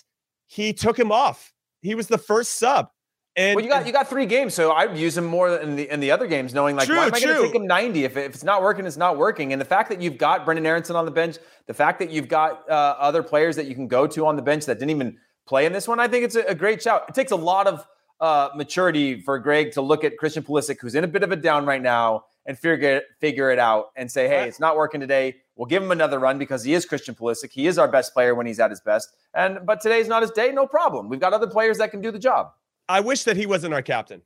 [0.48, 1.54] he took him off.
[1.82, 2.90] He was the first sub.
[3.38, 5.93] And well, you got you got three games, so I'd use him more in the
[5.93, 8.04] in the other games, knowing like true, why am I going to take him ninety
[8.04, 9.54] if, if it's not working, it's not working.
[9.54, 12.28] And the fact that you've got Brenden Aaronson on the bench, the fact that you've
[12.28, 15.19] got uh, other players that you can go to on the bench that didn't even
[15.45, 17.06] play in this one, I think it's a, a great shout.
[17.10, 17.86] It takes a lot of
[18.19, 21.36] uh, maturity for Gregg to look at Christian Pulisic, who's in a bit of a
[21.36, 25.36] down right now, and figure figure it out and say, hey, it's not working today.
[25.56, 27.52] We'll give him another run because he is Christian Pulisic.
[27.52, 29.12] He is our best player when he's at his best.
[29.36, 30.52] And but today's not his day.
[30.52, 31.08] No problem.
[31.08, 32.54] We've got other players that can do the job.
[32.89, 34.21] I wish that he wasn't our captain.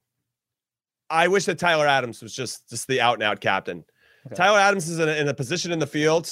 [1.10, 3.84] I wish that Tyler Adams was just just the out and out captain.
[4.28, 4.36] Okay.
[4.36, 6.32] Tyler Adams is in a, in a, position in the field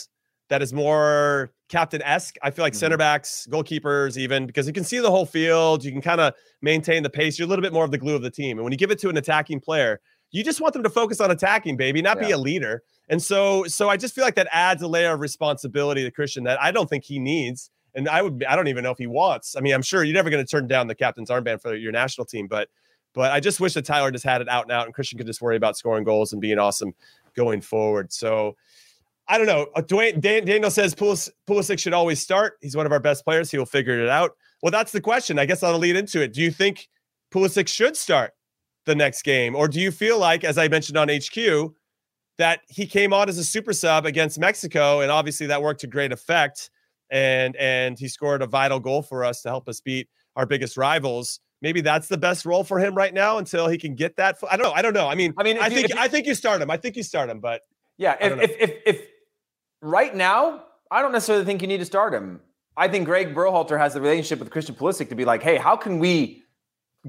[0.49, 2.35] that is more captain esque.
[2.43, 2.79] I feel like mm-hmm.
[2.79, 5.83] center backs, goalkeepers, even because you can see the whole field.
[5.83, 7.37] You can kind of maintain the pace.
[7.37, 8.57] You're a little bit more of the glue of the team.
[8.57, 9.99] And when you give it to an attacking player,
[10.31, 12.27] you just want them to focus on attacking, baby, not yeah.
[12.27, 12.83] be a leader.
[13.09, 16.43] And so, so I just feel like that adds a layer of responsibility to Christian
[16.43, 19.07] that I don't think he needs and I would I don't even know if he
[19.07, 19.55] wants.
[19.55, 21.91] I mean, I'm sure you're never going to turn down the captain's armband for your
[21.91, 22.69] national team, but
[23.13, 25.27] but I just wish that Tyler just had it out and out, and Christian could
[25.27, 26.93] just worry about scoring goals and being awesome
[27.35, 28.13] going forward.
[28.13, 28.55] So
[29.27, 29.67] I don't know.
[29.75, 32.57] Uh, Dwayne Dan, Daniel says Pulis, Pulisic should always start.
[32.61, 33.51] He's one of our best players.
[33.51, 34.31] He will figure it out.
[34.61, 35.39] Well, that's the question.
[35.39, 36.33] I guess I'll lead into it.
[36.33, 36.89] Do you think
[37.31, 38.33] Pulisic should start
[38.85, 41.73] the next game, or do you feel like, as I mentioned on HQ,
[42.37, 45.87] that he came on as a super sub against Mexico, and obviously that worked to
[45.87, 46.71] great effect?
[47.11, 50.77] And and he scored a vital goal for us to help us beat our biggest
[50.77, 51.39] rivals.
[51.61, 54.37] Maybe that's the best role for him right now until he can get that.
[54.49, 54.71] I don't know.
[54.71, 55.07] I don't know.
[55.07, 56.71] I mean, I mean, I think you, I think you start him.
[56.71, 57.61] I think you start him, but
[57.97, 59.07] yeah, if, if, if if
[59.81, 62.39] right now, I don't necessarily think you need to start him.
[62.77, 65.75] I think Gregg Berhalter has the relationship with Christian Pulisic to be like, hey, how
[65.75, 66.43] can we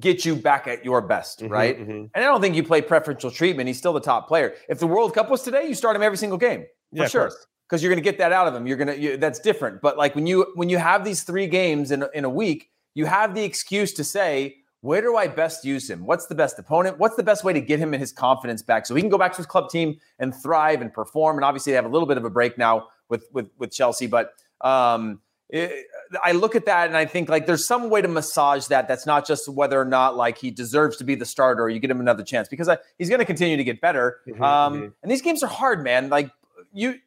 [0.00, 1.78] get you back at your best, mm-hmm, right?
[1.78, 1.90] Mm-hmm.
[1.90, 3.68] And I don't think you play preferential treatment.
[3.68, 4.54] He's still the top player.
[4.68, 7.30] If the World Cup was today, you start him every single game for yeah, sure
[7.70, 8.66] because you're going to get that out of them.
[8.66, 9.80] You're going to you, that's different.
[9.80, 13.06] But like when you when you have these three games in in a week, you
[13.06, 16.04] have the excuse to say, where do I best use him?
[16.04, 16.98] What's the best opponent?
[16.98, 19.18] What's the best way to get him and his confidence back so he can go
[19.18, 21.36] back to his club team and thrive and perform?
[21.36, 24.06] And obviously, they have a little bit of a break now with with with Chelsea,
[24.06, 24.32] but.
[24.62, 25.20] Um,
[25.52, 25.86] it,
[26.22, 28.86] I look at that and I think like there's some way to massage that.
[28.86, 31.80] That's not just whether or not like he deserves to be the starter or you
[31.80, 34.20] get him another chance because I, uh, he's going to continue to get better.
[34.28, 34.86] Mm-hmm, um, mm-hmm.
[35.02, 36.08] And these games are hard, man.
[36.08, 36.30] Like
[36.72, 37.00] you,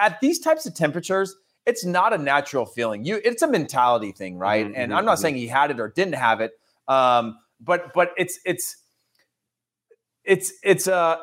[0.00, 1.36] at these types of temperatures,
[1.66, 3.04] it's not a natural feeling.
[3.04, 4.66] You, it's a mentality thing, right?
[4.66, 5.22] Mm-hmm, and I'm not mm-hmm.
[5.22, 6.52] saying he had it or didn't have it,
[6.88, 8.76] um, but but it's it's
[10.24, 11.16] it's it's uh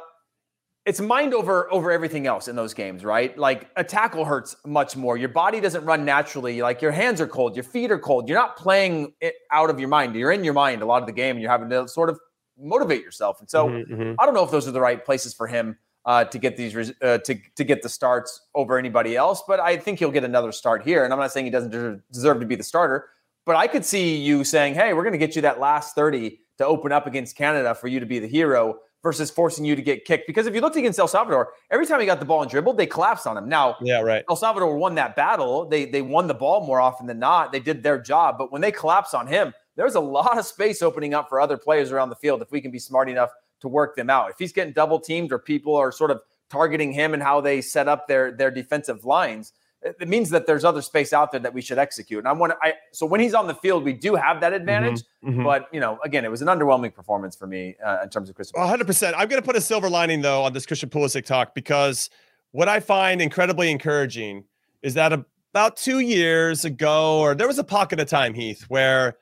[0.85, 3.37] it's mind over over everything else in those games, right?
[3.37, 5.17] Like a tackle hurts much more.
[5.17, 6.61] Your body doesn't run naturally.
[6.61, 8.29] Like your hands are cold, your feet are cold.
[8.29, 10.15] You're not playing it out of your mind.
[10.15, 12.19] You're in your mind a lot of the game, and you're having to sort of
[12.59, 13.39] motivate yourself.
[13.39, 14.13] And so mm-hmm, mm-hmm.
[14.19, 16.93] I don't know if those are the right places for him uh, to get these
[17.01, 19.43] uh, to to get the starts over anybody else.
[19.47, 21.03] But I think he'll get another start here.
[21.03, 23.09] And I'm not saying he doesn't deserve to be the starter,
[23.45, 26.39] but I could see you saying, "Hey, we're going to get you that last 30
[26.57, 29.81] to open up against Canada for you to be the hero." versus forcing you to
[29.81, 30.25] get kicked.
[30.27, 32.77] Because if you looked against El Salvador, every time he got the ball and dribbled,
[32.77, 33.47] they collapsed on him.
[33.47, 34.25] Now, yeah, right.
[34.27, 35.65] El Salvador won that battle.
[35.69, 37.51] They they won the ball more often than not.
[37.51, 40.81] They did their job, but when they collapsed on him, there's a lot of space
[40.81, 43.29] opening up for other players around the field if we can be smart enough
[43.61, 44.29] to work them out.
[44.29, 47.61] If he's getting double teamed or people are sort of targeting him and how they
[47.61, 51.53] set up their their defensive lines, it means that there's other space out there that
[51.53, 52.19] we should execute.
[52.19, 54.53] And I want to, I so when he's on the field, we do have that
[54.53, 55.01] advantage.
[55.23, 55.43] Mm-hmm, mm-hmm.
[55.43, 58.35] But you know, again, it was an underwhelming performance for me uh, in terms of
[58.35, 58.59] Christian.
[58.59, 58.85] 100.
[58.85, 62.09] percent I'm going to put a silver lining though on this Christian Pulisic talk because
[62.51, 64.45] what I find incredibly encouraging
[64.81, 69.17] is that about two years ago, or there was a pocket of time, Heath, where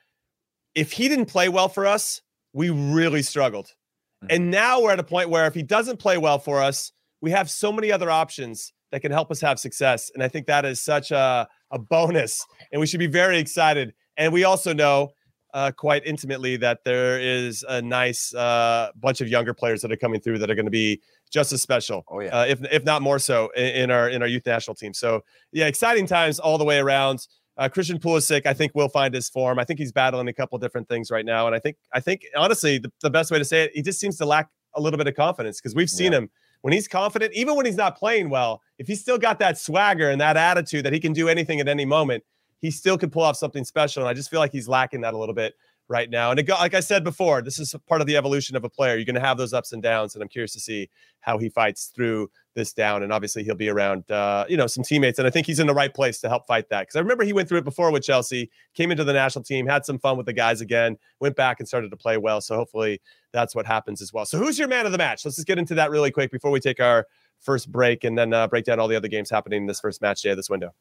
[0.73, 2.21] if he didn't play well for us,
[2.53, 3.73] we really struggled.
[4.23, 4.35] Mm-hmm.
[4.35, 7.31] And now we're at a point where if he doesn't play well for us, we
[7.31, 10.11] have so many other options that can help us have success.
[10.13, 12.45] And I think that is such a, a bonus.
[12.71, 13.93] And we should be very excited.
[14.17, 15.11] And we also know
[15.55, 19.97] uh, quite intimately that there is a nice uh, bunch of younger players that are
[19.97, 21.01] coming through that are going to be
[21.31, 22.03] just as special.
[22.09, 24.75] Oh yeah, uh, if if not more so in, in, our in our youth national
[24.75, 24.93] team.
[24.93, 25.21] So
[25.53, 27.25] yeah, exciting times all the way around.
[27.57, 29.59] Uh, Christian Pulisic, I think will find his form.
[29.59, 32.25] I think he's battling a couple different things right now, and I think I think
[32.35, 34.97] honestly the, the best way to say it, he just seems to lack a little
[34.97, 36.19] bit of confidence because we've seen yeah.
[36.19, 36.29] him
[36.65, 40.09] when he's confident, even when he's not playing well, if he's still got that swagger
[40.09, 42.23] and that attitude that he can do anything at any moment,
[42.59, 44.01] he still can pull off something special.
[44.01, 45.53] And I just feel like he's lacking that a little bit
[45.87, 46.31] right now.
[46.31, 48.95] And it, like I said before, this is part of the evolution of a player.
[48.95, 50.89] You're going to have those ups and downs, and I'm curious to see
[51.21, 53.03] how he fights through this down.
[53.03, 55.67] And obviously, he'll be around, uh, you know, some teammates, and I think he's in
[55.67, 56.81] the right place to help fight that.
[56.81, 59.67] Because I remember he went through it before with Chelsea, came into the national team,
[59.67, 62.41] had some fun with the guys again, went back and started to play well.
[62.41, 64.25] So hopefully, that's what happens as well.
[64.25, 65.25] So who's your man of the match?
[65.25, 67.05] Let's just get into that really quick before we take our
[67.41, 70.01] first break, and then uh, break down all the other games happening in this first
[70.01, 70.73] match day of this window.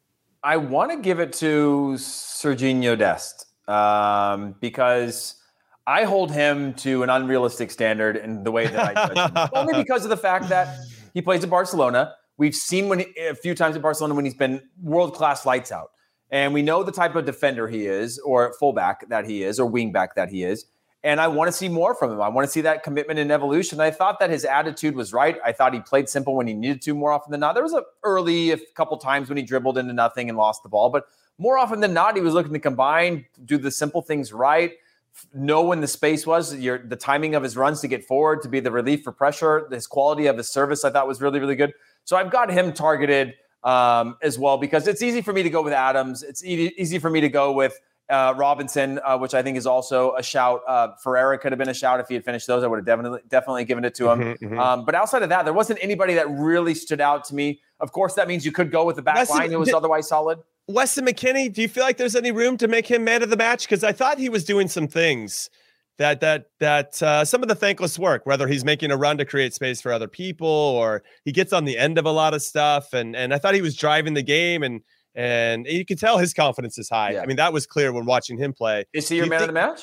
[0.43, 5.37] I want to give it to Serginho Dest um, because
[5.87, 9.49] I hold him to an unrealistic standard in the way that I judge him.
[9.55, 10.79] Only because of the fact that
[11.13, 12.15] he plays at Barcelona.
[12.37, 15.71] We've seen when he, a few times at Barcelona when he's been world class lights
[15.71, 15.91] out,
[16.31, 19.71] and we know the type of defender he is, or fullback that he is, or
[19.71, 20.65] wingback that he is.
[21.05, 22.23] And I want to see more from him.
[22.23, 23.79] I want to see that commitment and evolution.
[23.79, 25.37] I thought that his attitude was right.
[25.45, 27.53] I thought he played simple when he needed to more often than not.
[27.53, 30.71] There was a early a couple times when he dribbled into nothing and lost the
[30.71, 31.05] ball, but
[31.39, 34.73] more often than not, he was looking to combine, do the simple things right
[35.33, 38.49] know when the space was, your the timing of his runs to get forward, to
[38.49, 41.57] be the relief for pressure, his quality of his service, I thought was really, really
[41.57, 41.73] good.
[42.05, 45.63] So I've got him targeted um, as well because it's easy for me to go
[45.63, 46.23] with Adams.
[46.23, 47.79] It's easy, easy for me to go with
[48.11, 50.61] uh, Robinson, uh, which I think is also a shout.
[50.69, 52.63] Uh, Ferreira could have been a shout if he had finished those.
[52.63, 54.19] I would have definitely definitely given it to him.
[54.19, 54.59] Mm-hmm, mm-hmm.
[54.59, 57.61] Um, but outside of that, there wasn't anybody that really stood out to me.
[57.81, 59.51] Of course, that means you could go with the back line.
[59.53, 60.41] It was otherwise solid.
[60.67, 63.37] Weston McKennie, do you feel like there's any room to make him man of the
[63.37, 63.65] match?
[63.65, 65.51] Because I thought he was doing some things
[65.99, 69.25] that that that uh, some of the thankless work, whether he's making a run to
[69.25, 72.43] create space for other people or he gets on the end of a lot of
[72.43, 74.81] stuff, and and I thought he was driving the game, and
[75.15, 77.13] and you can tell his confidence is high.
[77.13, 77.23] Yeah.
[77.23, 78.85] I mean, that was clear when watching him play.
[78.93, 79.81] Is he your man think, of the match?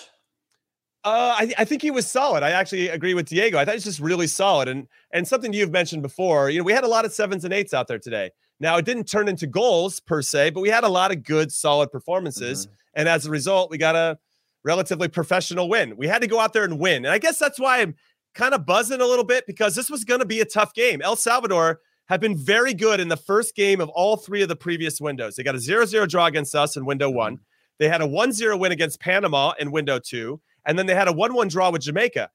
[1.04, 2.44] Uh, I, I think he was solid.
[2.44, 3.58] I actually agree with Diego.
[3.58, 6.50] I thought he's just really solid, and and something you've mentioned before.
[6.50, 8.32] You know, we had a lot of sevens and eights out there today.
[8.62, 11.52] Now, it didn't turn into goals per se, but we had a lot of good,
[11.52, 12.68] solid performances.
[12.68, 12.76] Mm-hmm.
[12.94, 14.20] And as a result, we got a
[14.64, 15.98] relatively professional win.
[15.98, 17.04] We had to go out there and win.
[17.04, 17.96] And I guess that's why I'm
[18.36, 21.02] kind of buzzing a little bit because this was going to be a tough game.
[21.02, 24.56] El Salvador have been very good in the first game of all three of the
[24.56, 25.36] previous windows.
[25.36, 27.38] They got a 0 0 draw against us in window one.
[27.38, 27.44] Mm-hmm.
[27.80, 30.40] They had a 1 0 win against Panama in window two.
[30.68, 32.30] And then they had a 1 1 draw with Jamaica.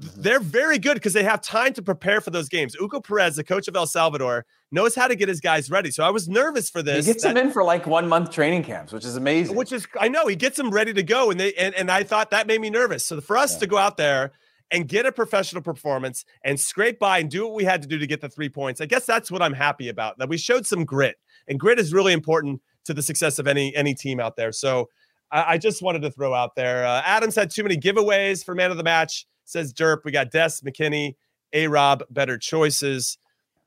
[0.00, 0.22] Mm-hmm.
[0.22, 2.74] They're very good because they have time to prepare for those games.
[2.74, 5.92] Hugo Perez, the coach of El Salvador, knows how to get his guys ready.
[5.92, 7.06] So I was nervous for this.
[7.06, 9.54] He gets that, them in for like one month training camps, which is amazing.
[9.54, 12.02] Which is I know he gets them ready to go, and they and, and I
[12.02, 13.06] thought that made me nervous.
[13.06, 13.60] So for us yeah.
[13.60, 14.32] to go out there
[14.72, 17.98] and get a professional performance and scrape by and do what we had to do
[17.98, 20.18] to get the three points, I guess that's what I'm happy about.
[20.18, 23.74] That we showed some grit, and grit is really important to the success of any
[23.76, 24.50] any team out there.
[24.50, 24.88] So
[25.30, 26.84] I, I just wanted to throw out there.
[26.84, 30.04] Uh, Adams had too many giveaways for man of the match says Derp.
[30.04, 31.16] We got Dest McKennie,
[31.52, 33.18] A Rob, better choices.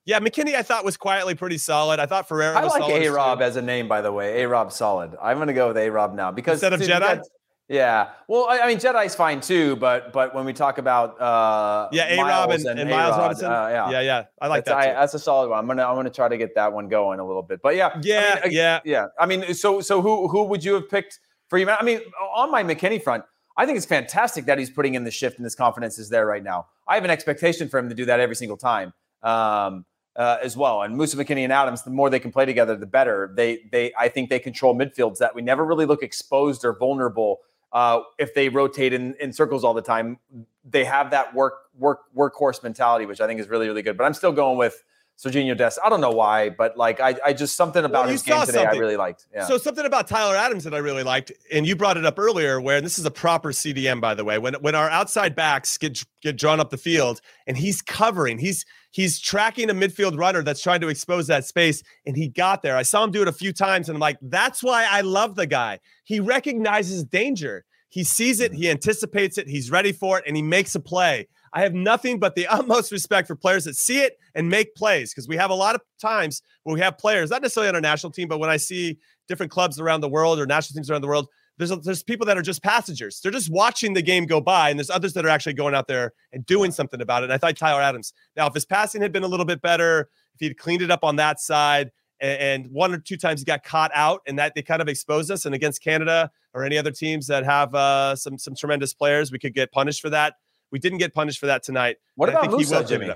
[0.05, 1.99] Yeah, McKennie, I thought was quietly pretty solid.
[1.99, 2.57] I thought Ferreira.
[2.57, 4.41] I like A Rob as a name, by the way.
[4.43, 5.15] A Rob solid.
[5.21, 7.21] I'm going to go with A Rob now because instead of Jedi.
[7.69, 8.11] Yeah.
[8.29, 12.05] Well, I, I mean, Jedi's fine too, but but when we talk about uh, yeah,
[12.05, 14.95] A Rob and, and, and Miles Robinson, uh, yeah, yeah, yeah, I like that's, that.
[14.95, 15.59] I, that's a solid one.
[15.59, 17.61] I'm gonna I'm gonna try to get that one going a little bit.
[17.61, 19.07] But yeah, yeah, I mean, yeah, yeah.
[19.19, 21.69] I mean, so so who who would you have picked for you?
[21.69, 21.99] I mean,
[22.33, 23.25] on my McKinney front,
[23.57, 26.25] I think it's fantastic that he's putting in the shift and his confidence is there
[26.25, 26.67] right now.
[26.87, 28.93] I have an expectation for him to do that every single time.
[29.23, 29.85] Um,
[30.17, 30.81] uh, as well.
[30.81, 33.31] And Musa McKennie and Adams, the more they can play together, the better.
[33.35, 37.41] They they I think they control midfields that we never really look exposed or vulnerable
[37.71, 40.17] uh, if they rotate in, in circles all the time.
[40.65, 43.95] They have that work work workhorse mentality, which I think is really really good.
[43.95, 44.83] But I'm still going with
[45.17, 45.79] Sergiño Dest.
[45.83, 48.59] I don't know why, but like I, I just something about well, his game today
[48.59, 48.77] something.
[48.77, 49.25] I really liked.
[49.33, 49.45] Yeah.
[49.45, 52.61] So something about Tyler Adams that I really liked, and you brought it up earlier,
[52.61, 54.37] where this is a proper CDM by the way.
[54.37, 58.63] When when our outside backs get get drawn up the field, and he's covering, he's
[58.91, 62.77] he's tracking a midfield runner that's trying to expose that space, and he got there.
[62.77, 65.33] I saw him do it a few times, and I'm like, that's why I love
[65.33, 65.79] the guy.
[66.03, 67.65] He recognizes danger.
[67.89, 71.27] He sees it, he anticipates it, he's ready for it, and he makes a play.
[71.57, 75.11] I have nothing but the utmost respect for players that see it and make plays
[75.11, 77.81] because we have a lot of times where we have players, not necessarily on our
[77.81, 81.01] national team, but when I see different clubs around the world or national teams around
[81.01, 83.19] the world, there's there's people that are just passengers.
[83.21, 85.87] They're just watching the game go by, and there's others that are actually going out
[85.87, 87.25] there and doing something about it.
[87.25, 88.13] And I thought Tyler Adams.
[88.35, 91.03] Now, if his passing had been a little bit better, if he'd cleaned it up
[91.03, 91.89] on that side,
[92.21, 94.87] and, and one or two times he got caught out, and that they kind of
[94.87, 95.47] exposed us.
[95.47, 99.39] And against Canada or any other teams that have uh, some some tremendous players, we
[99.39, 100.35] could get punished for that.
[100.71, 101.97] We didn't get punished for that tonight.
[102.15, 103.11] What about Musah, Jimmy?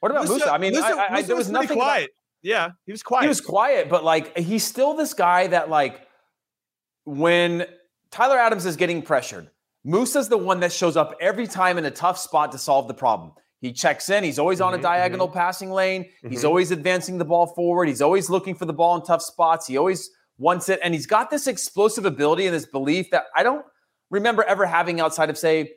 [0.00, 0.40] What about Musah?
[0.40, 0.52] Musah?
[0.52, 2.04] I mean, Musah, I, I, there was, was nothing quiet.
[2.04, 2.10] About,
[2.42, 3.22] yeah, he was quiet.
[3.22, 6.06] He was quiet, but like he's still this guy that like
[7.04, 7.66] when
[8.10, 9.50] Tyler Adams is getting pressured,
[9.86, 12.94] Musah's the one that shows up every time in a tough spot to solve the
[12.94, 13.32] problem.
[13.60, 14.24] He checks in.
[14.24, 15.38] He's always on a mm-hmm, diagonal mm-hmm.
[15.38, 16.04] passing lane.
[16.04, 16.28] Mm-hmm.
[16.30, 17.88] He's always advancing the ball forward.
[17.88, 19.66] He's always looking for the ball in tough spots.
[19.66, 20.80] He always wants it.
[20.82, 23.64] And he's got this explosive ability and this belief that I don't
[24.10, 25.72] remember ever having outside of, say,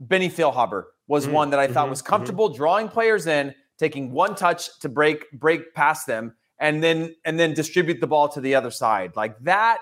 [0.00, 1.34] Benny Feilhaber was mm-hmm.
[1.34, 1.90] one that I thought mm-hmm.
[1.90, 2.10] was mm-hmm.
[2.10, 7.38] comfortable drawing players in, taking one touch to break break past them, and then and
[7.38, 9.16] then distribute the ball to the other side.
[9.16, 9.80] Like that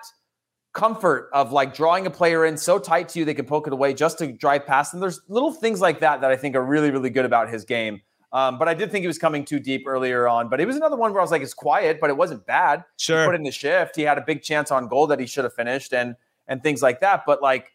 [0.72, 3.72] comfort of like drawing a player in so tight to you they can poke it
[3.72, 5.00] away just to drive past them.
[5.00, 8.00] There's little things like that that I think are really really good about his game.
[8.32, 10.48] Um, but I did think he was coming too deep earlier on.
[10.50, 12.84] But it was another one where I was like, it's quiet, but it wasn't bad.
[12.98, 13.22] Sure.
[13.22, 13.96] He put in the shift.
[13.96, 16.16] He had a big chance on goal that he should have finished and
[16.48, 17.22] and things like that.
[17.26, 17.72] But like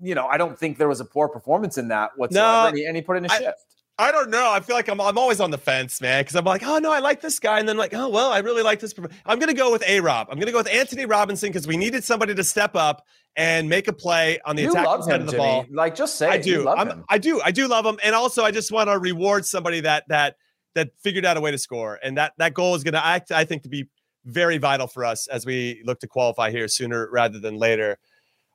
[0.00, 2.46] you know, I don't think there was a poor performance in that whatsoever.
[2.46, 3.74] No, and, he, and he put in a I, shift.
[3.96, 4.50] I don't know.
[4.50, 6.92] I feel like I'm I'm always on the fence, man, because I'm like, oh no,
[6.92, 8.92] I like this guy, and then like, oh well, I really like this.
[9.24, 10.26] I'm gonna go with A Rob.
[10.30, 13.86] I'm gonna go with Antonee Robinson because we needed somebody to step up and make
[13.86, 15.44] a play on the you attacking side of the Jimmy.
[15.44, 15.66] ball.
[15.70, 16.68] Like, just say I do.
[17.08, 17.40] i do.
[17.40, 20.36] I do love him, and also I just want to reward somebody that that
[20.74, 23.30] that figured out a way to score, and that that goal is gonna act.
[23.30, 23.88] I think to be
[24.24, 27.98] very vital for us as we look to qualify here sooner rather than later.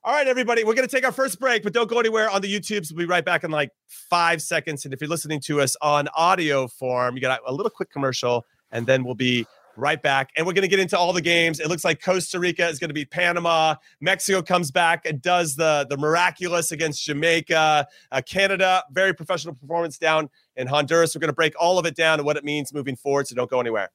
[0.01, 2.41] All right, everybody, we're going to take our first break, but don't go anywhere on
[2.41, 2.89] the YouTubes.
[2.89, 4.85] We'll be right back in like five seconds.
[4.85, 8.45] And if you're listening to us on audio form, you got a little quick commercial,
[8.71, 10.29] and then we'll be right back.
[10.38, 11.59] And we're going to get into all the games.
[11.59, 13.75] It looks like Costa Rica is going to be Panama.
[13.99, 17.85] Mexico comes back and does the, the miraculous against Jamaica.
[18.09, 21.13] Uh, Canada, very professional performance down in Honduras.
[21.13, 23.27] We're going to break all of it down and what it means moving forward.
[23.27, 23.89] So don't go anywhere.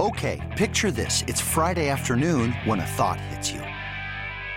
[0.00, 1.24] Okay, picture this.
[1.26, 3.60] It's Friday afternoon when a thought hits you.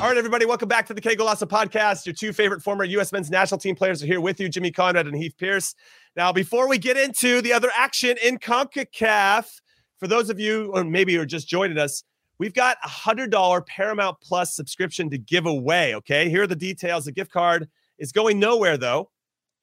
[0.00, 2.06] All right, everybody, welcome back to the Qué Golazo podcast.
[2.06, 3.12] Your two favorite former U.S.
[3.12, 5.74] men's national team players are here with you, Jimmy Conrad and Heath Pearce.
[6.16, 9.60] Now, before we get into the other action in CONCACAF,
[9.98, 12.02] for those of you, or maybe you're just joining us,
[12.38, 15.94] we've got a $100 Paramount Plus subscription to give away.
[15.96, 17.04] Okay, here are the details.
[17.04, 19.10] The gift card is going nowhere, though,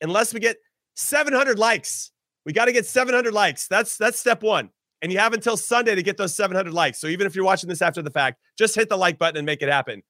[0.01, 0.57] unless we get
[0.93, 2.11] 700 likes.
[2.45, 3.67] We got to get 700 likes.
[3.67, 4.69] That's that's step one.
[5.01, 6.99] And you have until Sunday to get those 700 likes.
[6.99, 9.45] So even if you're watching this after the fact, just hit the like button and
[9.47, 10.03] make it happen.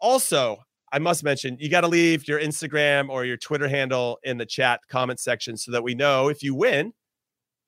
[0.00, 0.58] Also,
[0.92, 4.46] I must mention you got to leave your Instagram or your Twitter handle in the
[4.46, 6.92] chat comment section so that we know if you win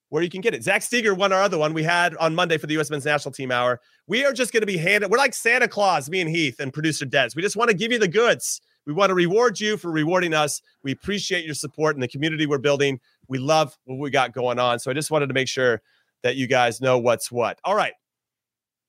[0.09, 0.63] where you can get it.
[0.63, 2.91] Zach Steger won our other one we had on Monday for the U.S.
[2.91, 3.81] Men's National Team Hour.
[4.07, 5.11] We are just going to be handed.
[5.11, 7.31] We're like Santa Claus, me and Heath and producer Des.
[7.35, 8.61] We just want to give you the goods.
[8.87, 10.61] We want to reward you for rewarding us.
[10.83, 13.01] We appreciate your support in the community we're building.
[13.29, 14.81] We love what we got going on.
[14.81, 15.81] So I just wanted to make sure
[16.23, 17.59] that you guys know what's what.
[17.65, 17.95] All right.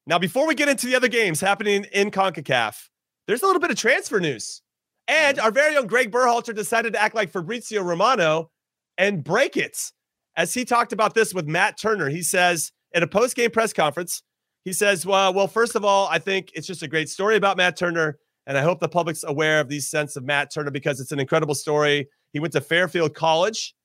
[0.05, 2.89] Now, before we get into the other games happening in CONCACAF,
[3.27, 4.61] there's a little bit of transfer news.
[5.07, 8.49] And our very own Gregg Berhalter decided to act like Fabrizio Romano
[8.97, 9.91] and break it.
[10.35, 13.73] As he talked about this with Matt Turner, he says in a post game press
[13.73, 14.23] conference,
[14.65, 17.57] he says, well, well, first of all, I think it's just a great story about
[17.57, 18.17] Matt Turner.
[18.47, 21.19] And I hope the public's aware of these sense of Matt Turner because it's an
[21.19, 22.07] incredible story.
[22.31, 23.75] He went to Fairfield College.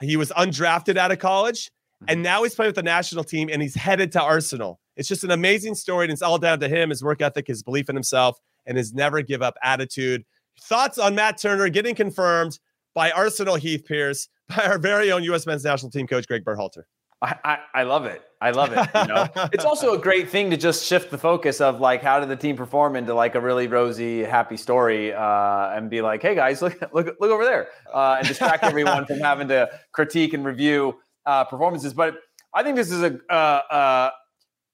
[0.00, 1.66] He was undrafted out of college.
[1.66, 2.04] Mm-hmm.
[2.08, 4.80] And now he's playing with the national team and he's headed to Arsenal.
[4.96, 6.04] It's just an amazing story.
[6.04, 8.92] And it's all down to him, his work ethic, his belief in himself, and his
[8.92, 10.24] never give up attitude.
[10.62, 12.58] Thoughts on Matt Turner getting confirmed
[12.94, 15.46] by Arsenal Heath Pearce, by our very own U.S.
[15.46, 16.84] men's national team coach, Gregg Berhalter.
[17.22, 18.22] I, I, I, love it.
[18.40, 18.86] I love it.
[18.94, 22.20] You know, it's also a great thing to just shift the focus of like how
[22.20, 26.20] did the team perform into like a really rosy, happy story, uh, and be like,
[26.20, 30.34] hey guys, look look look over there, uh, and distract everyone from having to critique
[30.34, 31.94] and review uh, performances.
[31.94, 32.16] But
[32.52, 34.12] I think this is a.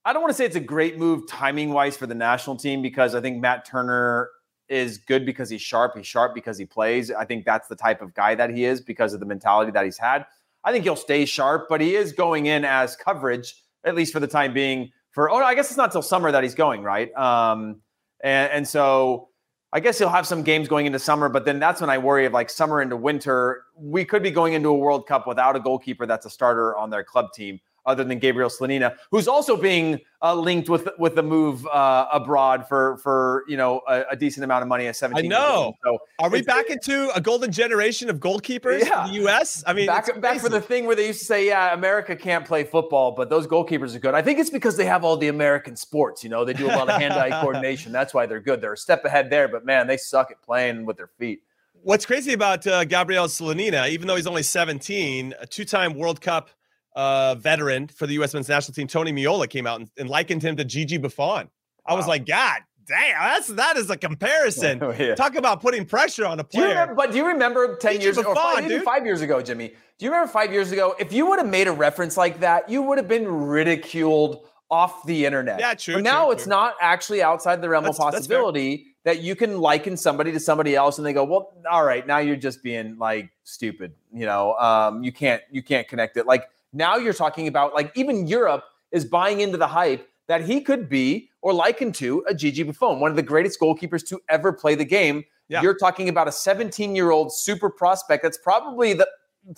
[0.04, 2.80] I don't want to say it's a great move timing wise for the national team
[2.80, 4.30] because I think Matt Turner
[4.68, 5.96] is good because he's sharp.
[5.96, 7.10] He's sharp because he plays.
[7.10, 9.84] I think that's the type of guy that he is because of the mentality that
[9.84, 10.24] he's had.
[10.64, 14.20] I think he'll stay sharp, but he is going in as coverage, at least for
[14.20, 14.90] the time being.
[15.10, 17.12] For oh, I guess it's not till summer that he's going, right?
[17.14, 17.80] Um,
[18.22, 19.28] and, and so
[19.72, 22.26] I guess he'll have some games going into summer, but then that's when I worry
[22.26, 23.64] of like summer into winter.
[23.76, 26.90] We could be going into a World Cup without a goalkeeper that's a starter on
[26.90, 31.22] their club team other than Gabriel Slonina, who's also being uh, linked with with the
[31.22, 35.24] move uh, abroad for for you know a, a, decent amount of money at 17.
[35.24, 35.74] I know.
[35.82, 39.06] So are we back into a golden generation of goalkeepers yeah.
[39.06, 39.64] in the U.S.?
[39.66, 42.44] I mean, back back for the thing where they used to say, yeah, America can't
[42.44, 44.14] play football, but those goalkeepers are good.
[44.14, 46.22] I think it's because they have all the American sports.
[46.22, 47.92] You know, they do a lot of hand-eye coordination.
[47.92, 48.60] That's why they're good.
[48.60, 51.42] They're a step ahead there, but man, they suck at playing with their feet.
[51.82, 56.50] What's crazy about uh, Gabriel Slonina, even though he's only 17, a two-time World Cup
[56.96, 58.34] uh, veteran for the U.S.
[58.34, 61.48] men's national team, Tony Meola, came out and, and likened him to Gigi Buffon.
[61.86, 62.60] I was like, God
[62.90, 64.82] damn, that's that is a comparison.
[64.82, 65.14] Oh, yeah.
[65.14, 66.64] Talk about putting pressure on a player.
[66.64, 69.40] Do remember, but do you remember ten Gigi years ago, or five, five years ago,
[69.40, 69.68] Jimmy?
[69.68, 70.94] Do you remember five years ago?
[70.98, 75.04] If you would have made a reference like that, you would have been ridiculed off
[75.04, 75.60] the internet.
[75.60, 75.94] Yeah, true.
[75.94, 76.50] But now true, it's true.
[76.50, 80.74] not actually outside the realm that's, of possibility that you can liken somebody to somebody
[80.74, 84.54] else, and they go, "Well, all right, now you're just being like stupid." You know,
[84.54, 88.64] um, you can't you can't connect it like now you're talking about like even Europe
[88.92, 93.00] is buying into the hype that he could be or likened to a Gigi Buffon,
[93.00, 95.24] one of the greatest goalkeepers to ever play the game.
[95.48, 95.62] Yeah.
[95.62, 99.08] You're talking about a 17 year old super prospect that's probably the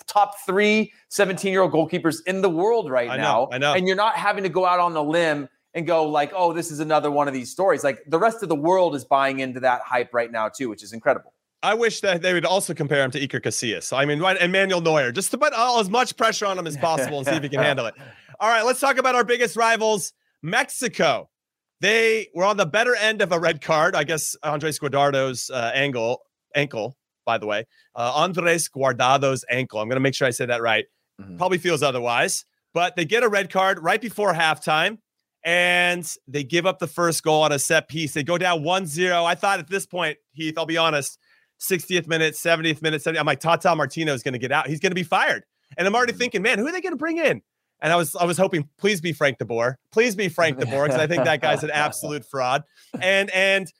[0.07, 3.23] top three 17 year old goalkeepers in the world right I now.
[3.23, 3.73] Know, I know.
[3.73, 6.71] And you're not having to go out on the limb and go like, oh, this
[6.71, 7.83] is another one of these stories.
[7.83, 10.83] Like the rest of the world is buying into that hype right now too, which
[10.83, 11.32] is incredible.
[11.63, 13.97] I wish that they would also compare him to Iker Casillas.
[13.97, 16.67] I mean, right, and Manuel Neuer, just to put all, as much pressure on him
[16.67, 17.95] as possible and see if he can handle it.
[18.39, 20.11] All right, let's talk about our biggest rivals,
[20.41, 21.29] Mexico.
[21.79, 23.95] They were on the better end of a red card.
[23.95, 26.19] I guess Andres Guardado's uh, angle,
[26.53, 27.65] ankle, by the way.
[27.95, 29.79] Uh, Andres Guardado's ankle.
[29.79, 30.85] I'm going to make sure I say that right.
[31.21, 31.37] Mm-hmm.
[31.37, 32.43] Probably feels otherwise.
[32.73, 34.97] But they get a red card right before halftime
[35.43, 38.13] and they give up the first goal on a set piece.
[38.13, 39.23] They go down 1 0.
[39.25, 41.19] I thought at this point, Heath, I'll be honest,
[41.63, 43.19] 60th minute, 70th minute, 70th.
[43.19, 44.67] I'm like, Tata Martino is going to get out.
[44.67, 45.45] He's going to be fired.
[45.77, 46.19] And I'm already mm-hmm.
[46.19, 47.41] thinking, man, who are they going to bring in?
[47.81, 49.77] And I was I was hoping, please be Frank De Boer.
[49.91, 52.63] Please be Frank De Boer, because I think that guy's an absolute fraud.
[53.01, 53.71] And and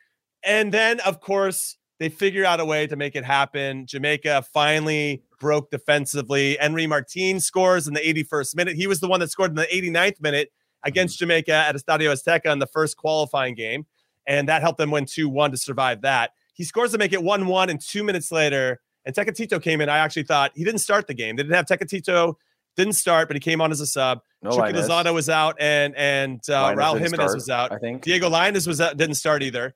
[0.44, 3.86] and then of course they figure out a way to make it happen.
[3.86, 6.58] Jamaica finally broke defensively.
[6.60, 8.76] Henry Martin scores in the 81st minute.
[8.76, 10.52] He was the one that scored in the 89th minute
[10.84, 11.24] against mm-hmm.
[11.24, 13.86] Jamaica at Estadio Azteca in the first qualifying game.
[14.28, 16.32] And that helped them win 2 1 to survive that.
[16.54, 19.90] He scores to make it 1 1, and two minutes later, and Tecatito came in.
[19.90, 21.36] I actually thought he didn't start the game.
[21.36, 22.36] They didn't have Tecatito,
[22.76, 24.20] didn't start, but he came on as a sub.
[24.42, 27.72] No Chucky Lozano was out, and and uh, Raul Jimenez start, was out.
[27.72, 29.74] I think Diego Lainez was out, didn't start either.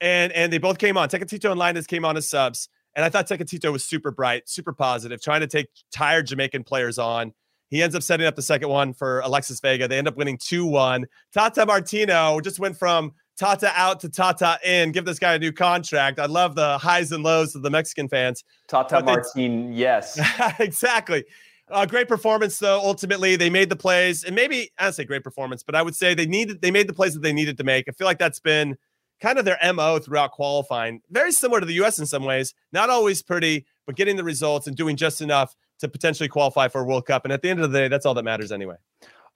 [0.00, 1.08] And and they both came on.
[1.08, 2.68] Tecatito and Lainez came on as subs.
[2.96, 6.98] And I thought Tecatito was super bright, super positive, trying to take tired Jamaican players
[6.98, 7.32] on.
[7.68, 9.88] He ends up setting up the second one for Alexis Vega.
[9.88, 11.06] They end up winning 2 1.
[11.32, 14.92] Tata Martino just went from Tata out to Tata in.
[14.92, 16.18] Give this guy a new contract.
[16.18, 18.44] I love the highs and lows of the Mexican fans.
[18.68, 20.20] Tata Martin, yes.
[20.58, 21.24] exactly.
[21.70, 22.80] Uh, great performance though.
[22.80, 25.96] Ultimately, they made the plays, and maybe I don't say great performance, but I would
[25.96, 27.86] say they needed they made the plays that they needed to make.
[27.88, 28.76] I feel like that's been
[29.20, 31.00] kind of their MO throughout qualifying.
[31.10, 32.54] Very similar to the US in some ways.
[32.72, 36.82] Not always pretty, but getting the results and doing just enough to potentially qualify for
[36.82, 37.24] a World Cup.
[37.24, 38.76] And at the end of the day, that's all that matters anyway.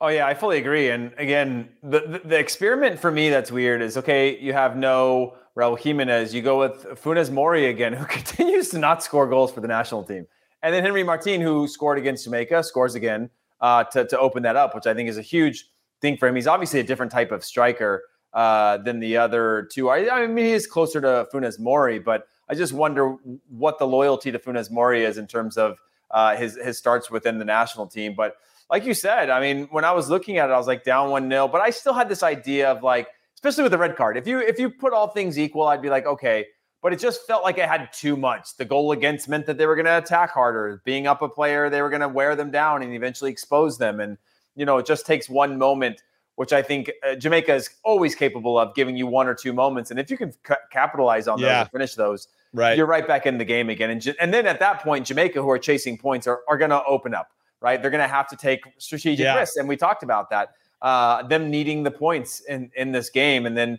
[0.01, 0.91] Oh yeah, I fully agree.
[0.91, 5.37] And again, the, the, the experiment for me that's weird is okay, you have no
[5.57, 9.61] Raul Jimenez, you go with Funes Mori again, who continues to not score goals for
[9.61, 10.27] the national team.
[10.63, 13.31] And then Henry Martin, who scored against Jamaica, scores again
[13.61, 15.69] uh, to, to open that up, which I think is a huge
[16.01, 16.37] thing for him.
[16.37, 19.89] He's obviously a different type of striker uh, than the other two.
[19.89, 23.17] I, I mean, he is closer to Funes Mori, but I just wonder
[23.49, 25.79] what the loyalty to Funes Mori is in terms of
[26.11, 28.15] uh, his his starts within the national team.
[28.17, 28.37] But
[28.71, 31.11] like you said, I mean, when I was looking at it, I was like down
[31.11, 34.17] one 0 but I still had this idea of like, especially with the red card.
[34.17, 36.47] If you if you put all things equal, I'd be like, okay.
[36.81, 38.57] But it just felt like it had too much.
[38.57, 40.81] The goal against meant that they were going to attack harder.
[40.85, 43.99] Being up a player, they were going to wear them down and eventually expose them.
[43.99, 44.17] And
[44.55, 46.03] you know, it just takes one moment,
[46.37, 49.91] which I think uh, Jamaica is always capable of giving you one or two moments.
[49.91, 51.47] And if you can c- capitalize on yeah.
[51.47, 52.77] those and finish those, right.
[52.77, 53.91] you're right back in the game again.
[53.91, 56.85] And, and then at that point, Jamaica, who are chasing points, are, are going to
[56.85, 57.31] open up
[57.61, 57.81] right?
[57.81, 59.39] They're going to have to take strategic yeah.
[59.39, 60.51] risks, and we talked about that.
[60.81, 63.79] Uh, them needing the points in in this game, and then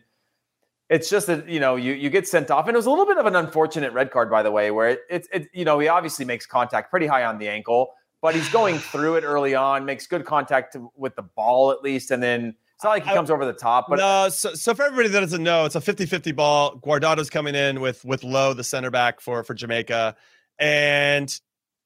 [0.90, 3.06] it's just that you know you you get sent off, and it was a little
[3.06, 5.80] bit of an unfortunate red card, by the way, where it, it, it you know
[5.80, 9.56] he obviously makes contact pretty high on the ankle, but he's going through it early
[9.56, 12.56] on, makes good contact with the ball at least, and then.
[12.76, 14.30] It's not like he comes over the top, but no.
[14.30, 16.78] So, so for everybody that doesn't know, it's a 50-50 ball.
[16.78, 20.16] Guardado's coming in with with Lowe, the center back for for Jamaica,
[20.60, 21.42] and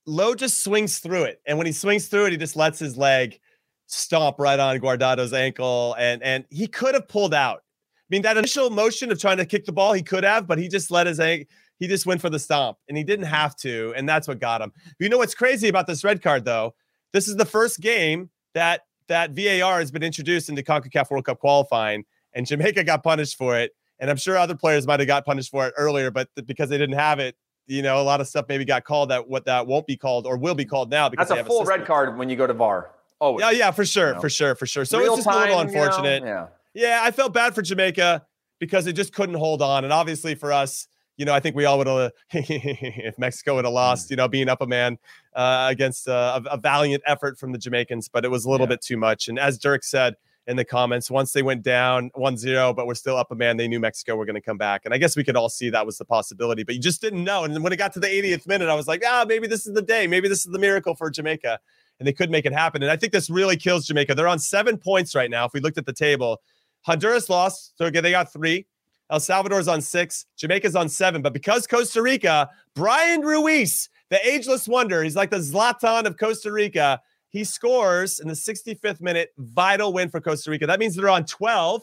[0.06, 1.42] Lowe just swings through it.
[1.46, 3.40] And when he swings through it, he just lets his leg
[3.88, 5.96] stomp right on Guardado's ankle.
[5.98, 7.60] And and he could have pulled out.
[7.60, 10.58] I mean, that initial motion of trying to kick the ball, he could have, but
[10.58, 11.48] he just let his ankle,
[11.80, 13.34] he just went for the stomp and he didn't mm-hmm.
[13.34, 13.94] have to.
[13.96, 14.72] And that's what got him.
[15.00, 16.76] You know what's crazy about this red card, though?
[17.12, 21.40] This is the first game that that VAR has been introduced into CONCACAF World Cup
[21.40, 23.72] qualifying, and Jamaica got punished for it.
[24.00, 26.78] And I'm sure other players might have got punished for it earlier, but because they
[26.78, 27.36] didn't have it,
[27.68, 30.26] you know, a lot of stuff maybe got called that what that won't be called
[30.26, 32.48] or will be called now because that's a full a red card when you go
[32.48, 32.92] to VAR.
[33.22, 34.22] Oh, yeah, yeah, for sure, you know.
[34.22, 34.84] for sure, for sure.
[34.84, 36.24] So Real it's just time, a little unfortunate.
[36.24, 38.26] You know, yeah, yeah, I felt bad for Jamaica
[38.60, 40.88] because it just couldn't hold on, and obviously for us,
[41.18, 44.28] you know, I think we all would have if Mexico would have lost, you know,
[44.28, 44.98] being up a man
[45.36, 48.66] uh, against uh, a, a, valiant effort from the Jamaicans, but it was a little
[48.66, 48.72] yeah.
[48.72, 49.28] bit too much.
[49.28, 50.16] And as Dirk said,
[50.48, 51.10] in the comments.
[51.10, 54.26] Once they went down 1-0, but we're still up a man, they knew Mexico were
[54.26, 54.82] going to come back.
[54.86, 57.24] And I guess we could all see that was the possibility, but you just didn't
[57.24, 57.44] know.
[57.44, 59.74] And when it got to the 80th minute, I was like, ah, maybe this is
[59.74, 60.08] the day.
[60.08, 61.60] Maybe this is the miracle for Jamaica.
[62.00, 62.84] And they could make it happen.
[62.84, 64.16] And I think this really kills Jamaica.
[64.16, 65.46] They're on seven points right now.
[65.46, 66.42] If we looked at the table,
[66.82, 67.78] Honduras lost.
[67.78, 68.66] So they got three.
[69.10, 70.26] El Salvador's on six.
[70.38, 71.22] Jamaica's on seven.
[71.22, 76.52] But because Costa Rica, Bryan Ruiz, the ageless wonder, he's like the Zlatan of Costa
[76.52, 77.00] Rica
[77.34, 80.68] he scores in the 65th minute, vital win for Costa Rica.
[80.68, 81.82] That means they're on 12.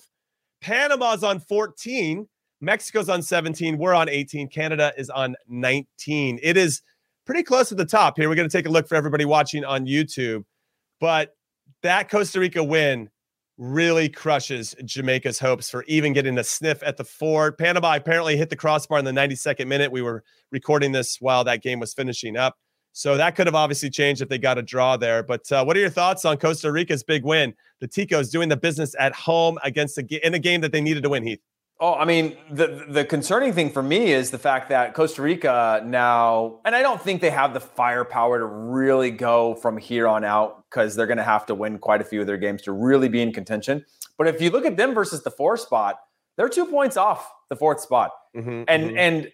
[0.63, 2.29] Panama's on 14.
[2.61, 3.77] Mexico's on 17.
[3.77, 4.49] We're on 18.
[4.49, 6.39] Canada is on 19.
[6.41, 6.83] It is
[7.27, 8.29] pretty close to the top here.
[8.29, 10.45] We're going to take a look for everybody watching on YouTube.
[11.01, 11.35] But
[11.83, 13.11] that Costa Rica win
[13.59, 17.51] really crushes Jamaica's hopes for even getting a sniff at the four.
[17.51, 19.91] Panama apparently hit the crossbar in the 92nd minute.
[19.91, 20.23] We were
[20.53, 22.57] recording this while that game was finishing up.
[22.93, 25.23] So that could have obviously changed if they got a draw there.
[25.23, 27.55] But uh, what are your thoughts on Costa Rica's big win?
[27.81, 31.03] The Ticos doing the business at home against a, in a game that they needed
[31.05, 31.23] to win.
[31.23, 31.41] Heath.
[31.83, 35.83] Oh, I mean, the the concerning thing for me is the fact that Costa Rica
[35.83, 40.23] now, and I don't think they have the firepower to really go from here on
[40.23, 42.73] out because they're going to have to win quite a few of their games to
[42.73, 43.83] really be in contention.
[44.19, 45.99] But if you look at them versus the four spot,
[46.37, 48.99] they're two points off the fourth spot, mm-hmm, and mm-hmm.
[48.99, 49.33] and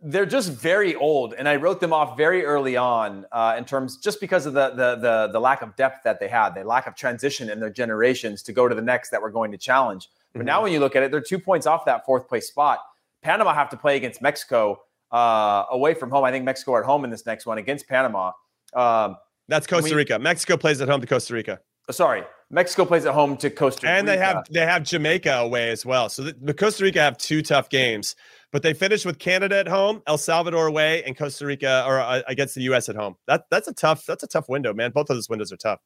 [0.00, 3.96] they're just very old, and I wrote them off very early on uh, in terms
[3.96, 6.86] just because of the, the, the the lack of depth that they had, the lack
[6.86, 10.08] of transition in their generations to go to the next that we're going to challenge.
[10.32, 10.46] But mm-hmm.
[10.46, 12.80] now, when you look at it, they're two points off that fourth place spot.
[13.22, 16.24] Panama have to play against Mexico uh, away from home.
[16.24, 18.32] I think Mexico are at home in this next one against Panama.
[18.74, 19.16] Um,
[19.48, 20.18] That's Costa we, Rica.
[20.18, 21.60] Mexico plays at home to Costa Rica.
[21.90, 25.70] Sorry, Mexico plays at home to Costa Rica, and they have they have Jamaica away
[25.70, 26.08] as well.
[26.08, 28.16] So the, the Costa Rica have two tough games.
[28.52, 32.22] But they finished with Canada at home, El Salvador away, and Costa Rica or uh,
[32.26, 32.88] against the U.S.
[32.88, 33.16] at home.
[33.26, 34.92] That that's a tough that's a tough window, man.
[34.92, 35.80] Both of those windows are tough.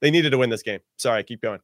[0.00, 0.80] They needed to win this game.
[0.98, 1.60] Sorry, keep going.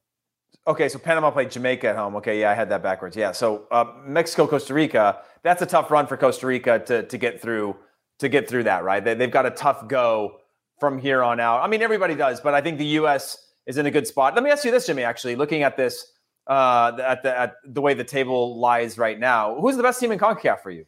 [0.67, 2.15] Okay, so Panama played Jamaica at home.
[2.17, 3.15] Okay, yeah, I had that backwards.
[3.15, 5.19] Yeah, so uh, Mexico, Costa Rica.
[5.43, 7.77] That's a tough run for Costa Rica to to get through
[8.19, 8.83] to get through that.
[8.83, 10.39] Right, they, they've got a tough go
[10.79, 11.61] from here on out.
[11.61, 13.37] I mean, everybody does, but I think the U.S.
[13.69, 14.33] is in a good spot.
[14.33, 15.03] Let me ask you this, Jimmy.
[15.03, 16.11] Actually, looking at this
[16.47, 20.11] uh, at the at the way the table lies right now, who's the best team
[20.11, 20.85] in Concacaf for you?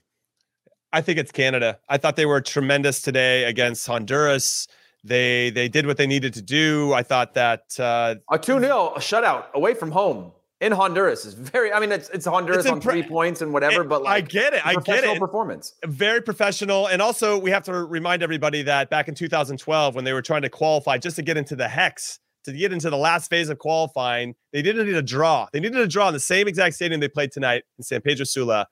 [0.91, 1.79] I think it's Canada.
[1.87, 4.67] I thought they were tremendous today against Honduras.
[5.03, 6.91] They they did what they needed to do.
[6.93, 10.31] I thought that uh, a 2 0 shutout away from home.
[10.59, 11.71] in Honduras is very.
[11.71, 14.27] I mean, it's it's Honduras it's on three points and whatever, it, but like, I
[14.27, 14.65] get it.
[14.65, 15.19] I get it.
[15.19, 20.03] Performance very professional, and also we have to remind everybody that back in 2012, when
[20.03, 22.97] they were trying to qualify just to get into the hex, to get into the
[22.97, 25.47] last phase of qualifying, they didn't need a draw.
[25.53, 28.25] They needed a draw in the same exact stadium they played tonight in San Pedro
[28.25, 28.67] Sula,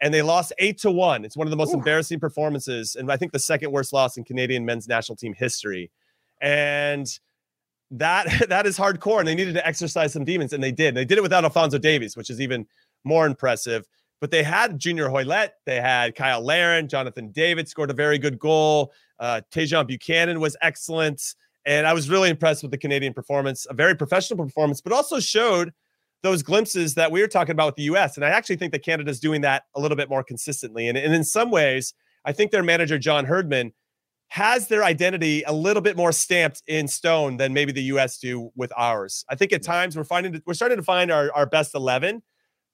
[0.00, 1.24] and they lost eight to one.
[1.24, 1.78] It's one of the most Ooh.
[1.78, 5.90] embarrassing performances, and I think the second worst loss in Canadian men's national team history.
[6.40, 7.06] And
[7.90, 10.94] that that is hardcore, and they needed to exercise some demons, and they did.
[10.94, 12.66] They did it without Alfonso Davies, which is even
[13.04, 13.86] more impressive.
[14.20, 18.38] But they had Junior Hoilett, they had Cyle Larin, Jonathan David scored a very good
[18.38, 18.92] goal.
[19.18, 21.34] Uh, Tajon Buchanan was excellent,
[21.66, 23.66] and I was really impressed with the Canadian performance.
[23.68, 25.72] A very professional performance, but also showed
[26.22, 28.16] those glimpses that we were talking about with the U.S.
[28.16, 30.88] And I actually think that Canada is doing that a little bit more consistently.
[30.88, 31.94] And, and in some ways,
[32.24, 33.72] I think their manager John Herdman
[34.28, 38.50] has their identity a little bit more stamped in stone than maybe the US do
[38.54, 39.24] with ours.
[39.28, 42.22] I think at times we're finding we're starting to find our, our best 11,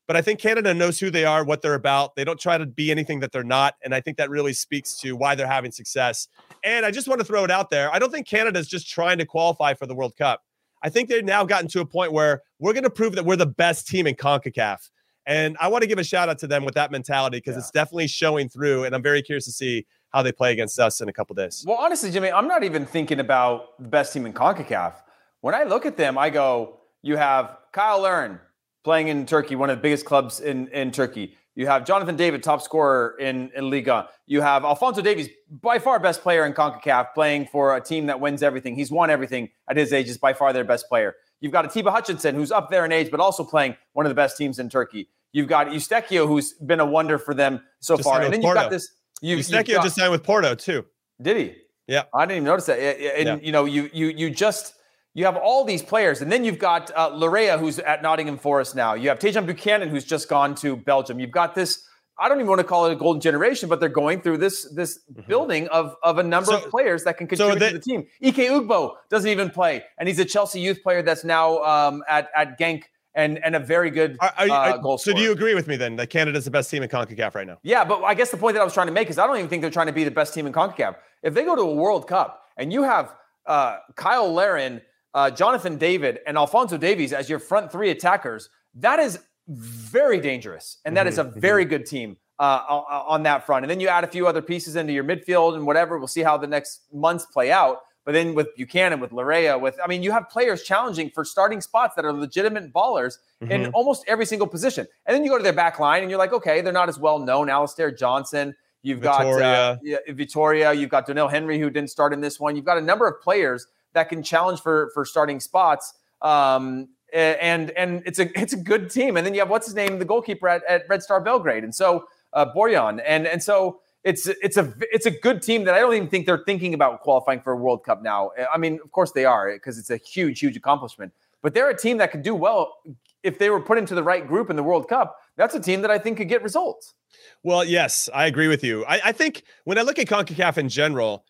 [0.06, 2.14] but I think Canada knows who they are, what they're about.
[2.14, 3.74] They don't try to be anything that they're not.
[3.82, 6.28] And I think that really speaks to why they're having success.
[6.62, 7.92] And I just want to throw it out there.
[7.92, 10.42] I don't think Canada's just trying to qualify for the World Cup.
[10.82, 13.36] I think they've now gotten to a point where we're going to prove that we're
[13.36, 14.90] the best team in CONCACAF.
[15.26, 17.60] And I want to give a shout out to them with that mentality because yeah.
[17.60, 18.84] it's definitely showing through.
[18.84, 21.64] And I'm very curious to see how they play against us in a couple days.
[21.66, 24.94] Well, honestly, Jimmy, I'm not even thinking about the best team in CONCACAF.
[25.40, 28.38] When I look at them, I go, you have Cyle Larin
[28.86, 31.34] playing in Turkey, one of the biggest clubs in, in Turkey.
[31.56, 34.08] You have Jonathan David, top scorer in, in Liga.
[34.28, 38.20] You have Alfonso Davies, by far best player in CONCACAF, playing for a team that
[38.20, 38.76] wins everything.
[38.76, 41.16] He's won everything at his age, is by far their best player.
[41.40, 44.14] You've got Atiba Hutchinson, who's up there in age, but also playing one of the
[44.14, 45.08] best teams in Turkey.
[45.32, 48.22] You've got Eustáquio, who's been a wonder for them so Just far.
[48.22, 48.88] And then you've got this
[49.20, 50.84] you Eustáquio just signed with Porto too.
[51.20, 51.56] Did he?
[51.88, 52.78] Yeah, I didn't even notice that.
[52.78, 53.38] And yeah.
[53.42, 54.74] you know, you you you just
[55.16, 58.76] you have all these players, and then you've got uh, Laryea, who's at Nottingham Forest
[58.76, 58.92] now.
[58.92, 61.18] You have Tajon Buchanan, who's just gone to Belgium.
[61.18, 61.88] You've got this.
[62.18, 64.70] I don't even want to call it a golden generation, but they're going through this
[64.74, 65.26] this mm-hmm.
[65.26, 68.06] building of of a number so, of players that can contribute so to the team.
[68.22, 72.28] Ike Ugbo doesn't even play, and he's a Chelsea youth player that's now um, at
[72.36, 72.82] at Genk
[73.14, 75.76] and and a very good are, are, uh, goal So do you agree with me
[75.76, 77.56] then that Canada's the best team in CONCACAF right now?
[77.62, 79.38] Yeah, but I guess the point that I was trying to make is I don't
[79.38, 80.96] even think they're trying to be the best team in CONCACAF.
[81.22, 83.14] If they go to a World Cup and you have
[83.46, 84.82] uh, Cyle Larin,
[85.16, 90.78] uh, Jonathan David, and Alfonso Davies as your front three attackers, that is very dangerous,
[90.84, 91.40] and that mm-hmm, is a mm-hmm.
[91.40, 91.70] very mm-hmm.
[91.70, 92.16] good team.
[92.38, 95.54] Uh, on that front, and then you add a few other pieces into your midfield
[95.54, 95.96] and whatever.
[95.96, 97.78] We'll see how the next months play out.
[98.04, 101.62] But then with Buchanan, with Laryea, with I mean, you have players challenging for starting
[101.62, 103.52] spots that are legitimate ballers mm-hmm.
[103.52, 104.86] in almost every single position.
[105.06, 106.98] And then you go to their back line and you're like, okay, they're not as
[106.98, 107.48] well known.
[107.48, 112.38] Alistair Johnston, you've got uh, yeah, you've got Doneil Henry who didn't start in this
[112.38, 112.54] one.
[112.54, 113.66] You've got a number of players
[113.96, 115.94] that can challenge for for starting spots.
[116.22, 119.16] Um, and and it's a it's a good team.
[119.16, 121.74] And then you have what's his name, the goalkeeper at, at Red Star Belgrade, and
[121.74, 125.80] so uh, Borjan, and and so it's it's a it's a good team that I
[125.80, 128.30] don't even think they're thinking about qualifying for a World Cup now.
[128.52, 131.12] I mean, of course they are because it's a huge huge accomplishment.
[131.42, 132.74] But they're a team that could do well
[133.22, 135.16] if they were put into the right group in the World Cup.
[135.36, 136.94] That's a team that I think could get results.
[137.42, 138.84] Well, yes, I agree with you.
[138.86, 141.24] I, I think when I look at CONCACAF in general,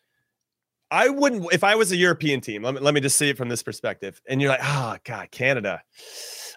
[0.89, 2.63] I wouldn't if I was a European team.
[2.63, 4.21] Let me, let me just see it from this perspective.
[4.27, 5.81] And you're like, oh God, Canada.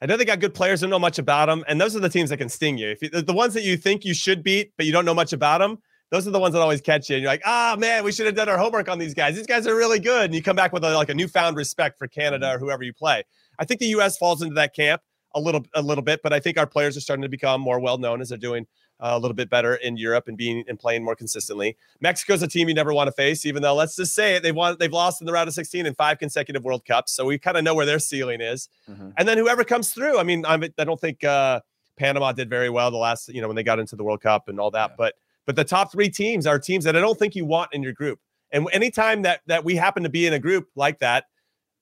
[0.03, 2.09] I know they got good players, don't know much about them, and those are the
[2.09, 2.89] teams that can sting you.
[2.89, 5.35] If you, the ones that you think you should beat, but you don't know much
[5.35, 5.79] about them,
[6.11, 7.17] those are the ones that always catch you.
[7.17, 9.37] And you're like, ah, oh, man, we should have done our homework on these guys.
[9.37, 10.27] These guys are really good.
[10.27, 12.93] And you come back with a, like a newfound respect for Canada or whoever you
[12.93, 13.25] play.
[13.59, 14.17] I think the U.S.
[14.17, 15.03] falls into that camp
[15.35, 17.79] a little, a little bit, but I think our players are starting to become more
[17.79, 18.67] well known as they're doing
[19.01, 21.77] a little bit better in Europe and being and playing more consistently.
[22.01, 24.55] Mexico's a team you never want to face, even though let's just say it, they've
[24.55, 27.39] won, they've lost in the round of 16 in five consecutive World Cups, so we
[27.39, 28.69] kind of know where their ceiling is.
[28.89, 29.11] Mm-hmm.
[29.17, 31.61] And then whoever comes through, I mean, I'm, I don't think uh,
[31.97, 34.49] Panama did very well the last, you know, when they got into the World Cup
[34.49, 34.97] and all that, yeah.
[34.97, 35.15] but
[35.47, 37.93] but the top three teams are teams that I don't think you want in your
[37.93, 38.21] group.
[38.53, 41.25] And anytime that that we happen to be in a group like that,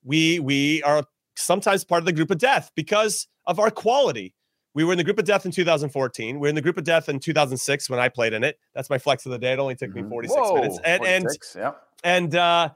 [0.03, 1.03] we we are
[1.35, 4.33] sometimes part of the group of death because of our quality.
[4.73, 6.39] We were in the group of death in 2014.
[6.39, 8.59] We are in the group of death in 2006 when I played in it.
[8.73, 9.53] That's my flex of the day.
[9.53, 10.03] It only took mm-hmm.
[10.03, 10.79] me 46 Whoa, minutes.
[10.83, 11.71] And 46, and yeah.
[12.03, 12.69] and uh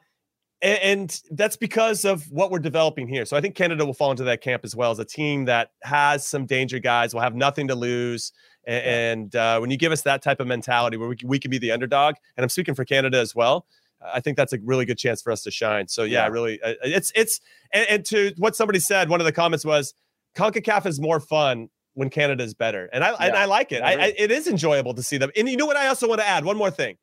[0.64, 3.26] and, and that's because of what we're developing here.
[3.26, 5.72] So I think Canada will fall into that camp as well as a team that
[5.84, 8.32] has some danger guys, will have nothing to lose.
[8.66, 11.58] And, uh, when you give us that type of mentality where we, we can be
[11.58, 13.66] the underdog, and I'm speaking for Canada as well,
[14.02, 15.88] I think that's a really good chance for us to shine.
[15.88, 16.28] So yeah, yeah.
[16.28, 17.39] really, uh, it's it's
[17.72, 19.94] and, and, to what somebody said, one of the comments was,
[20.36, 23.18] "Concacaf is more fun when Canada is better," and I yeah.
[23.28, 23.82] and I like it.
[23.84, 25.32] I, I, it is enjoyable to see them.
[25.36, 25.78] And you know what?
[25.78, 26.98] I also want to add one more thing.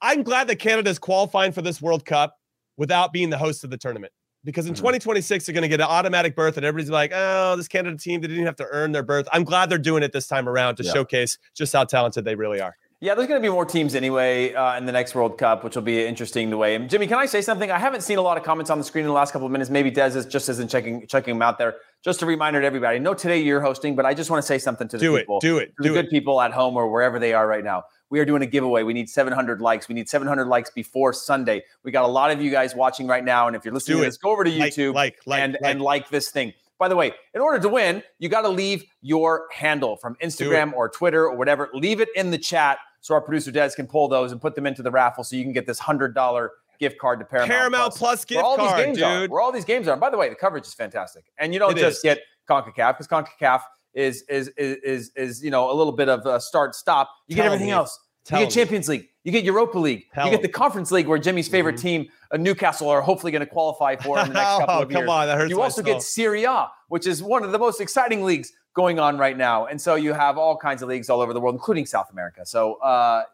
[0.00, 2.36] I'm glad that Canada is qualifying for this World Cup
[2.76, 4.12] without being the host of the tournament.
[4.44, 4.76] because in Mhm.
[4.78, 8.20] 2026 they're going to get an automatic berth, and everybody's like, "Oh, this Canada team
[8.20, 10.76] they didn't have to earn their berth." I'm glad they're doing it this time around
[10.76, 10.92] to Yeah.
[10.92, 12.76] showcase just how talented they really are.
[13.00, 15.76] Yeah, there's going to be more teams anyway uh, in the next World Cup, which
[15.76, 16.74] will be interesting the way.
[16.74, 17.70] And Jimmy, can I say something?
[17.70, 19.52] I haven't seen a lot of comments on the screen in the last couple of
[19.52, 19.70] minutes.
[19.70, 21.76] Maybe Des is just isn't checking checking them out there.
[22.04, 22.96] Just a reminder to everybody.
[22.96, 25.14] I know today you're hosting, but I just want to say something to the Do
[25.14, 26.10] it, people, do it, to the do good it.
[26.10, 27.84] people at home or wherever they are right now.
[28.10, 28.82] We are doing a giveaway.
[28.82, 29.86] We need 700 likes.
[29.88, 31.62] We need 700 likes before Sunday.
[31.84, 34.02] We got a lot of you guys watching right now, and if you're listening Do
[34.02, 34.10] to it.
[34.10, 35.70] this, go over to Like, YouTube like, like, and like.
[35.70, 36.52] and like this thing.
[36.78, 40.72] By the way, in order to win, you got to leave your handle from Instagram
[40.72, 41.68] or Twitter or whatever.
[41.74, 44.66] Leave it in the chat so our producer Des can pull those and put them
[44.66, 47.50] into the raffle so you can get this hundred dollar gift card to Paramount.
[47.50, 49.26] Paramount Plus gift where all card, these games are.
[49.28, 49.92] Where all these games are.
[49.92, 52.02] And by the way, the coverage is fantastic, and you don't It just is.
[52.02, 52.18] get
[52.48, 53.62] Concacaf because Concacaf
[53.94, 57.10] is is is is is you know a little bit of a start stop.
[57.26, 57.72] You get everything me.
[57.72, 57.98] else.
[58.24, 59.08] Tell you get Champions League.
[59.24, 60.04] You get Europa League.
[60.14, 61.80] Tell you get the Conference League, where Jimmy's favorite Mhm.
[61.82, 64.88] team, uh, Newcastle, are hopefully going to qualify for in the next couple Oh, of
[64.90, 65.10] come years.
[65.10, 66.02] on, that hurts You also get.
[66.02, 69.78] Serie A, which is one of the most exciting leagues going on right now, and
[69.86, 72.46] so you have all kinds of leagues all over the world, including South America.
[72.46, 73.24] So uh,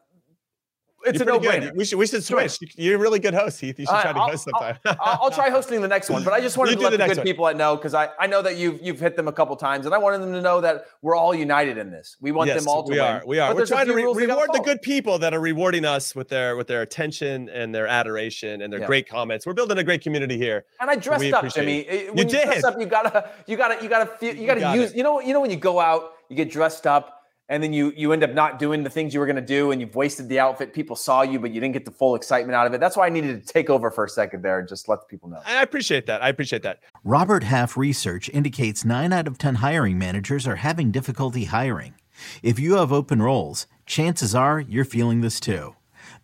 [1.06, 1.60] it's You're a no-brainer.
[1.68, 1.76] good.
[1.76, 2.58] We should we should switch.
[2.76, 3.78] You're a really good host, Heath.
[3.78, 4.78] You should try to I'll- host sometime.
[4.86, 6.96] I'll, I'll try hosting the next one, but I just wanted You to let the
[6.98, 7.24] the, good one.
[7.26, 9.86] people I know because I, I know that you've you've hit them a couple times,
[9.86, 12.16] and I wanted them to know that we're all united in this.
[12.20, 13.04] We want yes, them all to we win.
[13.06, 13.22] are.
[13.26, 13.50] We are.
[13.50, 15.84] But We're trying to re- rules we gotta reward the good people that are rewarding
[15.84, 18.86] us with their with their attention and their adoration and their Yeah.
[18.86, 19.46] great comments.
[19.46, 20.64] We're building a great community here.
[20.80, 21.80] And I dressed up, Jimmy.
[21.80, 22.08] it.
[22.10, 22.64] Uh, When you, You dress did.
[22.64, 24.90] up, you gotta, you gotta, you gotta feel, you gotta got use.
[24.92, 24.96] it.
[24.96, 27.92] You know, you know when you go out, you get dressed up, and then you
[27.96, 30.40] you end up not doing the things you were gonna do, and you've wasted the
[30.40, 30.72] outfit.
[30.72, 32.80] People saw you, but you didn't get the full excitement out of it.
[32.80, 35.06] That's why I needed to take over for a second there and just let the
[35.06, 35.40] people know.
[35.44, 36.22] I appreciate that.
[36.22, 36.80] I appreciate that.
[37.04, 41.94] Robert Half research indicates 9 out of 10 hiring managers are having difficulty hiring.
[42.42, 45.74] If you have open roles, chances are you're feeling this too.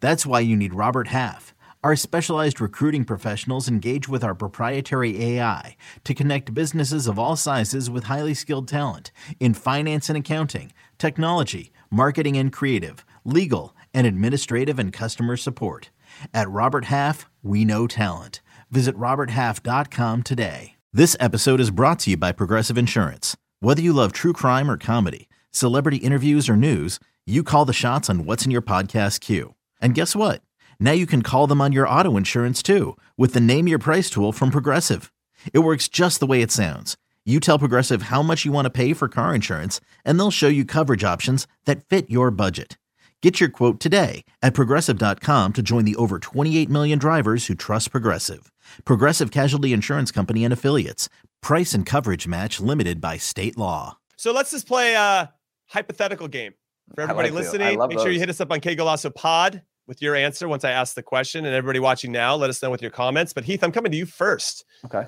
[0.00, 1.54] That's why you need Robert Half.
[1.82, 7.88] Our specialized recruiting professionals engage with our proprietary AI to connect businesses of all sizes
[7.88, 14.78] with highly skilled talent in finance and accounting, technology, marketing and creative, legal, and administrative
[14.78, 15.90] and customer support.
[16.32, 18.40] At Robert Half, we know talent.
[18.70, 20.74] Visit RobertHalf.com today.
[20.92, 23.36] This episode is brought to you by Progressive Insurance.
[23.60, 28.08] Whether you love true crime or comedy, celebrity interviews or news, you call the shots
[28.08, 29.54] on what's in your podcast queue.
[29.80, 30.42] And guess what?
[30.78, 34.10] Now you can call them on your auto insurance too with the Name Your Price
[34.10, 35.12] tool from Progressive.
[35.52, 36.96] It works just the way it sounds.
[37.26, 40.48] You tell Progressive how much you want to pay for car insurance, and they'll show
[40.48, 42.78] you coverage options that fit your budget.
[43.22, 47.90] Get your quote today at progressive.com to join the over 28 million drivers who trust
[47.90, 48.50] Progressive.
[48.86, 51.10] Progressive Casualty Insurance Company and Affiliates.
[51.42, 53.98] Price and coverage match limited by state law.
[54.16, 55.30] So let's just play a
[55.66, 56.54] hypothetical game
[56.94, 57.78] for I everybody like the- I listening.
[57.78, 60.64] love Make sure you hit us up on Qué Golazo Pod with your answer once
[60.64, 63.34] I ask the question, and everybody watching now, let us know with your comments.
[63.34, 64.64] But Heath, I'm coming to you first.
[64.86, 65.04] Okay.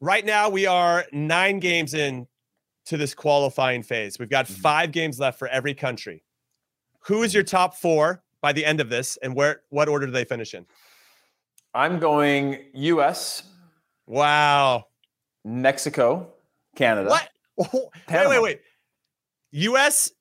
[0.00, 2.26] Right now, we are nine games in
[2.86, 4.18] to this qualifying phase.
[4.18, 4.60] We've got Mhm.
[4.60, 6.22] five games left for every country.
[7.06, 10.12] Who is your top four by the end of this, and where what order do
[10.12, 10.66] they finish in?
[11.74, 13.42] I'm going U.S.,
[14.06, 14.86] Wow.
[15.44, 16.32] Mexico,
[16.76, 17.08] Canada.
[17.10, 17.28] What?
[18.08, 18.60] wait, wait, wait.
[19.52, 20.12] U.S.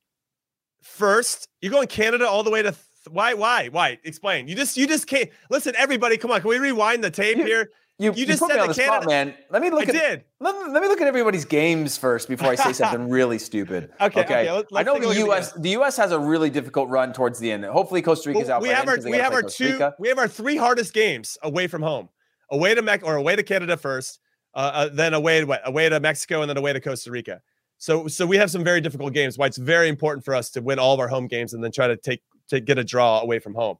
[0.81, 1.47] first.
[1.61, 3.33] You're going Canada all the way to th- why?
[3.35, 3.67] Why?
[3.67, 3.99] Why?
[4.03, 4.47] Explain.
[4.47, 5.75] You just you just can't listen.
[5.77, 6.41] Everybody, come on.
[6.41, 7.69] Can we rewind the tape here?
[7.97, 9.33] You, You just put me on the the spot, man.
[9.49, 10.23] Let me look I at did.
[10.41, 13.89] Let me, let me look at everybody's games first before I say something really stupid.
[14.01, 15.53] Okay, okay, let- I know the U.S.
[15.53, 15.95] The U.S.
[15.95, 17.63] has a really difficult run towards the end.
[17.63, 18.61] Hopefully, Costa Rica's Well, out.
[18.63, 19.95] we by have then our we have our Costa two Rica.
[19.97, 22.09] we have our three hardest games away from home.
[22.51, 24.19] Away to Mex or away to Canada first,
[24.53, 25.67] uh, uh, then away to?
[25.67, 27.41] Away to Mexico and then away to Costa Rica.
[27.77, 29.37] So so we have some very difficult games.
[29.37, 31.71] Why it's very important for us to win all of our home games and then
[31.71, 33.77] try to take to get a draw away from home.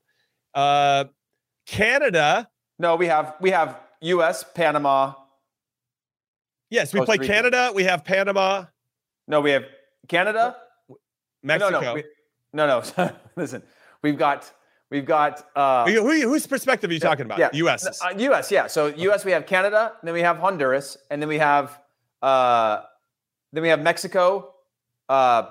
[0.53, 1.05] Uh,
[1.67, 2.47] Canada.
[2.79, 5.13] No, we have we have U.S., Panama.
[6.69, 7.33] Yes, we Costa play Rica.
[7.33, 7.71] Canada.
[7.73, 8.65] We have Panama,
[9.27, 9.65] No, we have
[10.07, 10.55] Canada.
[11.43, 11.71] Mexico.
[11.71, 12.03] No, no, we-
[12.53, 13.11] no, no.
[13.35, 13.61] Listen,
[14.01, 14.51] we've got
[14.89, 15.45] we've got.
[15.55, 17.39] Uh, Who, who- whose perspective are you talking about?
[17.39, 18.01] Yeah, U.S.
[18.01, 18.51] Uh, U.S.
[18.51, 18.67] Yeah.
[18.67, 19.25] So U.S.
[19.25, 21.79] We have Canada, then we have Honduras, and then we have
[22.21, 22.81] uh,
[23.53, 24.53] then we have Mexico
[25.09, 25.49] uh,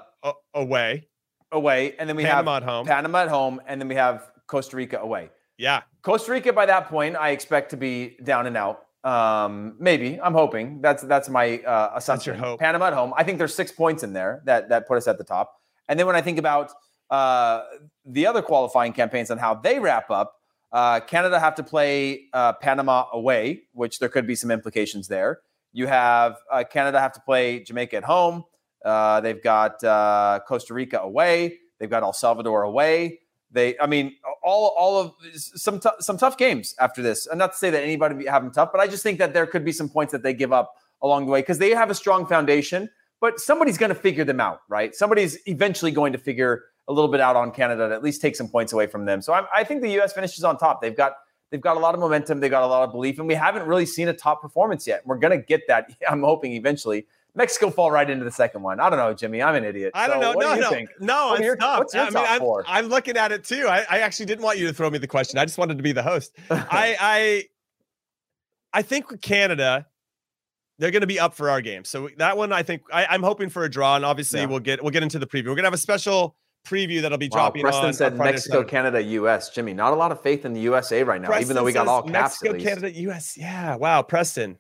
[0.55, 1.07] away.
[1.53, 2.87] away, and then we Panama have at home.
[2.87, 5.31] Panama at home, and then we have Costa Rica away.
[5.59, 5.83] Yeah.
[6.05, 8.85] Costa Rica by that point, I expect to be down and out.
[9.05, 12.39] Um, maybe I'm hoping that's that's my uh, assumption.
[12.39, 12.61] hope.
[12.61, 13.13] Panama at home.
[13.17, 15.61] I think there's six points in there that that put us at the top.
[15.89, 16.73] And then when I think about
[17.11, 17.63] uh,
[18.05, 20.37] the other qualifying campaigns and how they wrap up,
[20.73, 25.41] uh, Canada have to play uh, Panama away, which there could be some implications there.
[25.73, 28.45] You have uh, Canada have to play Jamaica at home.
[28.85, 31.59] Uh, they've got uh, Costa Rica away.
[31.79, 33.21] They've got El Salvador away.
[33.55, 37.27] They, I mean, all all of some t- some tough games after this.
[37.27, 39.47] And not to say that anybody have them tough, but I just think that there
[39.47, 41.95] could be some points that they give up along the way because they have a
[41.95, 42.91] strong foundation.
[43.21, 44.95] But somebody's going to figure them out, right?
[44.95, 48.37] Somebody's eventually going to figure a little bit out on Canada to at least take
[48.37, 49.23] some points away from them.
[49.23, 50.13] So I'm, I think the U.S.
[50.13, 50.83] finishes on top.
[50.83, 51.15] They've got
[51.51, 52.41] they've got a lot of momentum.
[52.41, 55.07] They've got a lot of belief, and we haven't really seen a top performance yet.
[55.07, 55.91] We're going to get that.
[56.09, 57.07] I'm hoping eventually.
[57.37, 58.79] Mexico fall right into the second one.
[58.79, 59.43] I don't know, Jimmy.
[59.43, 59.91] I'm an idiot.
[59.95, 60.37] I don't So know.
[60.37, 60.91] what No, do you no, think?
[61.01, 61.27] no.
[61.29, 61.79] What it's your- tough.
[61.81, 62.65] what's your I mean, top I'm, four?
[62.67, 63.67] I'm looking at it too.
[63.69, 65.39] I, I actually didn't want you to throw me the question.
[65.39, 66.33] I just wanted to be the host.
[66.51, 67.45] I, I,
[68.73, 69.87] I think with Canada,
[70.79, 71.85] they're going to be up for our game.
[71.85, 74.47] So that one, I think I, I'm hoping for a draw, and obviously Yeah.
[74.47, 75.47] we'll get we'll get into the preview.
[75.47, 77.93] We're going to have a special preview that'll be Wow, dropping Preston on.
[77.95, 78.65] said on Mexico.
[78.65, 79.51] Canada, U.S.
[79.51, 81.87] Jimmy, not a lot of faith in the USA right now, even though we got
[81.89, 82.59] all caps Mexico.
[82.59, 83.37] Canada, U.S.
[83.37, 84.59] Yeah, wow, Preston,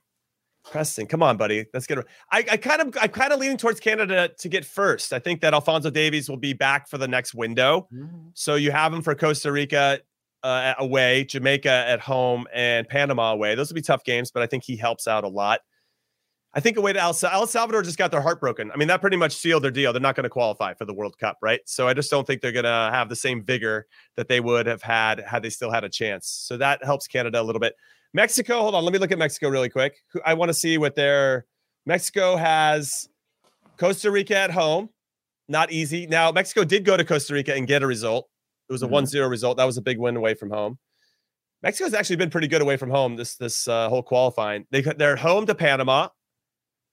[0.70, 1.98] Preston, come on, buddy, let's get.
[2.32, 5.12] I, I kind of, I'm kind of leaning towards Canada to get first.
[5.12, 8.28] I think that Alfonso Davies will be back for the next window, Mm-hmm.
[8.34, 10.00] so you have him for Costa Rica
[10.42, 13.54] uh, away, Jamaica at home, and Panama away.
[13.54, 15.60] Those will be tough games, but I think he helps out a lot.
[16.56, 18.70] I think away to El, El Salvador just got their heart broken.
[18.70, 19.92] I mean, that pretty much sealed their deal.
[19.92, 21.60] They're not going to qualify for the World Cup, right?
[21.66, 23.86] So I just don't think they're going to have the same vigor
[24.16, 26.28] that they would have had had they still had a chance.
[26.28, 27.74] So that helps Canada a little bit.
[28.14, 29.96] Mexico, hold on, let me look at Mexico really quick.
[30.24, 31.46] I want to see what their
[31.84, 33.08] Mexico has
[33.76, 34.88] Costa Rica at home.
[35.48, 36.06] Not easy.
[36.06, 38.28] Now, Mexico did go to Costa Rica and get a result.
[38.68, 38.90] It was a Mhm.
[38.92, 39.58] 1-0 result.
[39.58, 40.78] That was a big win away from home.
[41.62, 44.66] Mexico's actually been pretty good away from home this this uh, whole qualifying.
[44.70, 46.08] They they're home to Panama,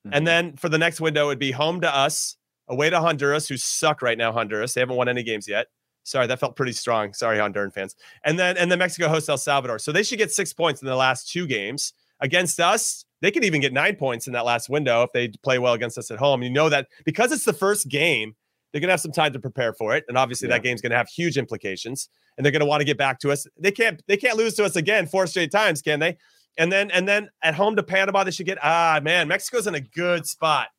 [0.08, 0.14] Mm-hmm.
[0.16, 2.36] and then for the next window it'd be home to us,
[2.68, 4.32] away to Honduras, who suck right now.
[4.32, 5.68] Honduras, they haven't won any games yet.
[6.04, 7.14] Sorry, that felt pretty strong.
[7.14, 7.96] Sorry, Honduran fans.
[8.26, 10.88] And then and then Mexico hosts El Salvador, so they should get six points in
[10.88, 13.06] the last two games against us.
[13.22, 15.98] They could even get nine points in that last window if they play well against
[15.98, 16.42] us at home.
[16.42, 18.36] You know that because it's the first game,
[18.72, 20.56] they're gonna have some time to prepare for it, and obviously Yeah.
[20.56, 22.10] that game's gonna have huge implications.
[22.38, 23.46] And they're gonna want to get back to us.
[23.60, 26.18] They can't they can't lose to us again four straight times, can they?
[26.58, 29.76] And then and then at home to Panama, they should get ah man, Mexico's in
[29.76, 30.70] a good spot.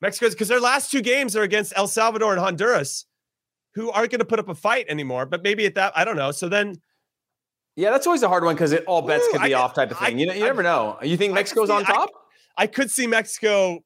[0.00, 3.06] Mexico's because their last two games are against El Salvador and Honduras,
[3.74, 5.26] who aren't going to put up a fight anymore.
[5.26, 6.30] But maybe at that, I don't know.
[6.32, 6.80] So then
[7.76, 9.90] Yeah, that's always a hard one because it all bets could be could- off type
[9.92, 10.18] of I- thing.
[10.18, 10.98] you know, you I- never know.
[11.02, 12.10] You think Mexico's see- on top?
[12.56, 13.84] I could see Mexico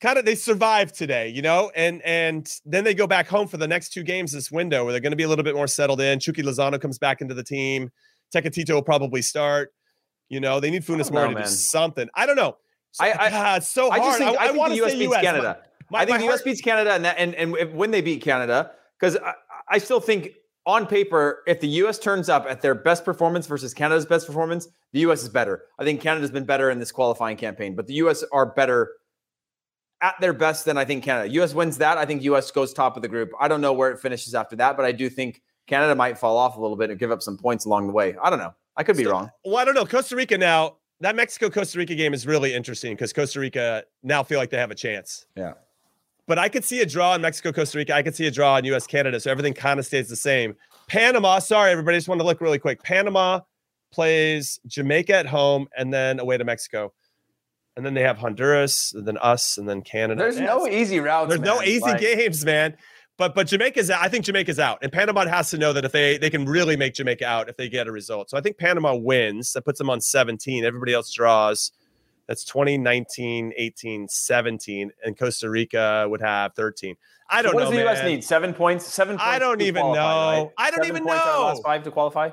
[0.00, 3.56] kind of they survive today, you know, and and then they go back home for
[3.56, 5.66] the next two games this window where they're going to be a little bit more
[5.68, 6.18] settled in.
[6.18, 7.90] Chucky Lozano comes back into the team.
[8.34, 9.72] Tecatito will probably start.
[10.28, 12.08] You know, they need Funes Mori to do something.
[12.14, 12.56] I don't know.
[12.92, 14.02] So, I- I- God, it's so I hard.
[14.10, 14.92] just think, I, think wanna the U.S.
[14.94, 15.22] beats US.
[15.22, 15.58] Canada.
[15.90, 16.42] My- I think my the U.S.
[16.42, 19.34] beats Canada, and that, and and if, when they beat Canada, because I,
[19.68, 20.30] I still think
[20.66, 21.98] on paper, if the U.S.
[21.98, 25.22] turns up at their best performance versus Canada's best performance, the U.S.
[25.22, 25.62] is better.
[25.78, 28.22] I think Canada's been better in this qualifying campaign, but the U.S.
[28.32, 28.90] are better
[30.00, 31.28] at their best than I think Canada.
[31.34, 31.54] U.S.
[31.54, 31.98] wins that.
[31.98, 32.50] I think U.S.
[32.50, 33.30] goes top of the group.
[33.40, 36.36] I don't know where it finishes after that, but I do think Canada might fall
[36.36, 38.14] off a little bit and give up some points along the way.
[38.22, 38.54] I don't know.
[38.76, 39.30] I could be So- wrong.
[39.44, 39.86] Well, I don't know.
[39.86, 44.22] Costa Rica now, that Mexico Costa Rica game is really interesting because Costa Rica now
[44.22, 45.26] feel like they have a chance.
[45.36, 45.54] Yeah.
[46.28, 47.94] But I could see a draw in Mexico Costa Rica.
[47.94, 49.18] I could see a draw in US Canada.
[49.18, 50.54] So everything kind of stays the same.
[50.86, 51.96] Panama, sorry, everybody.
[51.96, 52.82] Just want to look really quick.
[52.82, 53.40] Panama
[53.90, 56.92] plays Jamaica at home and then away to Mexico.
[57.76, 60.20] And then they have Honduras, and then us, and then Canada.
[60.20, 61.28] There's no easy routes.
[61.28, 62.76] there's no easy Like- games, man.
[63.16, 64.02] But but Jamaica's out.
[64.02, 64.78] I think Jamaica's out.
[64.82, 67.56] And Panama has to know that if they they can really make Jamaica out if
[67.56, 68.30] they get a result.
[68.30, 69.52] So I think Panama wins.
[69.54, 70.64] That puts them on 17.
[70.64, 71.72] Everybody else draws.
[72.28, 74.90] That's 20, 19, 18, 17.
[75.04, 76.94] And Costa Rica would have 13.
[77.30, 77.64] I don't what know.
[77.66, 77.98] What does the U.S.
[77.98, 78.06] man.
[78.06, 78.24] need?
[78.24, 78.86] Seven points.
[78.86, 79.16] Seven.
[79.16, 80.42] Points I don't even qualify, know.
[80.44, 80.50] right?
[80.58, 81.62] I don't Seven even points out of the last know.
[81.62, 82.30] five to qualify.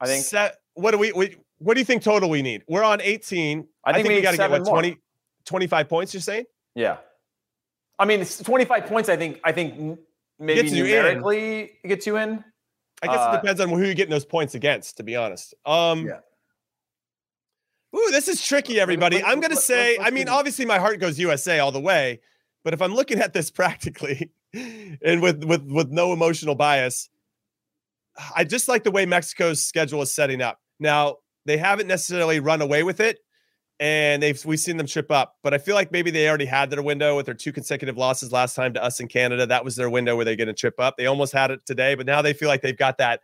[0.00, 0.24] I think.
[0.24, 2.62] Se- what do we, we what do you think total we need?
[2.68, 3.66] We're on 18.
[3.84, 4.74] I think we need got to get what more.
[4.74, 4.96] 20
[5.44, 6.44] 25 points you're saying?
[6.74, 6.98] Yeah.
[7.98, 9.08] I mean, it's 25 points.
[9.08, 9.40] I think.
[9.44, 9.98] I think
[10.38, 10.90] maybe Gets you in.
[10.90, 12.44] numerically gets you in.
[13.02, 15.54] I guess Uh, it depends on who you're getting those points against, to be honest.
[15.66, 16.20] Um, Yeah.
[17.96, 19.22] Ooh, this is tricky, everybody.
[19.22, 22.20] I'm going to say, I mean, obviously, my heart goes USA all the way,
[22.64, 27.08] but if I'm looking at this practically and with with with no emotional bias,
[28.34, 30.60] I just like the way Mexico's schedule is setting up.
[30.78, 31.16] Now,
[31.46, 33.20] they haven't necessarily run away with it,
[33.80, 36.70] and they've we've seen them trip up, but I feel like maybe they already had
[36.70, 39.46] their window with their two consecutive losses last time to us in Canada.
[39.46, 40.96] That was their window where they're going to trip up.
[40.98, 43.20] They almost had it today, but now they feel like they've got that.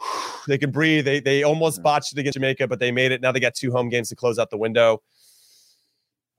[0.48, 1.04] They can breathe.
[1.04, 1.82] They they almost Mhm.
[1.82, 3.20] botched it against Jamaica, but they made it.
[3.20, 5.02] Now they got two home games to close out the window.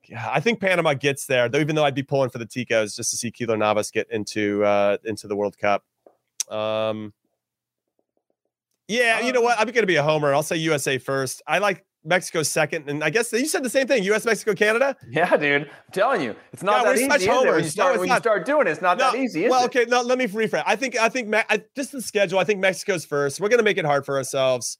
[0.07, 1.59] Yeah, I think Panama gets there, though.
[1.59, 4.63] Even though I'd be pulling for the Ticos just to see Keylor Navas get into
[4.63, 5.83] uh into the World Cup.
[6.49, 7.13] Um,
[8.87, 9.59] yeah, you know what?
[9.59, 10.33] I'm going to be a homer.
[10.33, 11.41] I'll say USA first.
[11.45, 14.03] I like Mexico's second, and I guess you said the same thing.
[14.05, 14.95] U.S., Mexico, Canada.
[15.09, 15.63] Yeah, dude.
[15.63, 17.03] I'm telling you, it's not Yeah, that easy.
[17.05, 17.09] it?
[17.09, 18.15] When, you start, No, when not.
[18.15, 19.45] you start doing it, it's not No, that easy.
[19.45, 19.75] Is well, it?
[19.75, 19.85] okay.
[19.87, 20.63] No, let me rephrase.
[20.65, 22.39] I think I think I, just the schedule.
[22.39, 23.39] I think Mexico's first.
[23.41, 24.77] We're gonna make it hard for ourselves,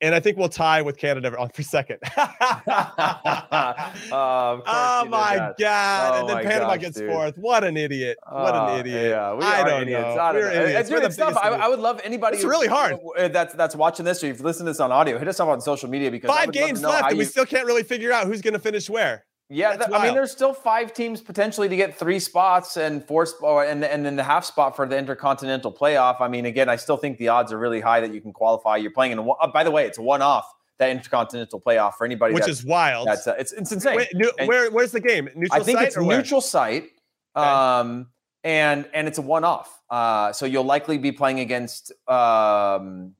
[0.00, 1.98] and I think we'll tie with Canada on for second.
[2.16, 2.26] Uh,
[4.12, 6.12] oh my god!
[6.14, 7.10] Oh and then Panama gosh, gets dude.
[7.10, 7.36] fourth.
[7.36, 8.18] What an idiot!
[8.28, 9.10] What Oh, an idiot!
[9.10, 10.02] Yeah, we I are don't idiots.
[10.02, 10.20] know.
[10.22, 10.62] I don't We're know.
[10.64, 10.88] idiots.
[10.88, 11.28] Dude, it's tough.
[11.34, 11.66] biggest I.
[11.66, 12.96] I would love anybody It's really hard.
[13.16, 15.18] uh, that's that's watching this or you've listened to this on audio.
[15.18, 17.46] Hit us up on social media because Five to games left, and we you- still
[17.46, 19.24] can't really figure out who's gonna finish where.
[19.50, 23.24] Yeah, th- I mean, there's still five teams potentially to get three spots and four
[23.24, 26.20] sp- or, and and then the half spot for the intercontinental playoff.
[26.20, 28.76] I mean, again, I still think the odds are really high that you can qualify.
[28.76, 29.38] You're playing in a one.
[29.40, 32.34] Uh, by the way, it's a one-off that intercontinental playoff for anybody.
[32.34, 33.08] Which that's, is wild.
[33.08, 33.96] that's uh, it's it's insane.
[33.96, 35.30] Wait, And where where's the game?
[35.34, 36.90] Neutral I think it's neutral site,
[37.34, 37.48] Okay.
[37.48, 38.08] um,
[38.44, 39.80] and and it's a one-off.
[39.88, 43.14] Uh, so you'll likely be playing against um,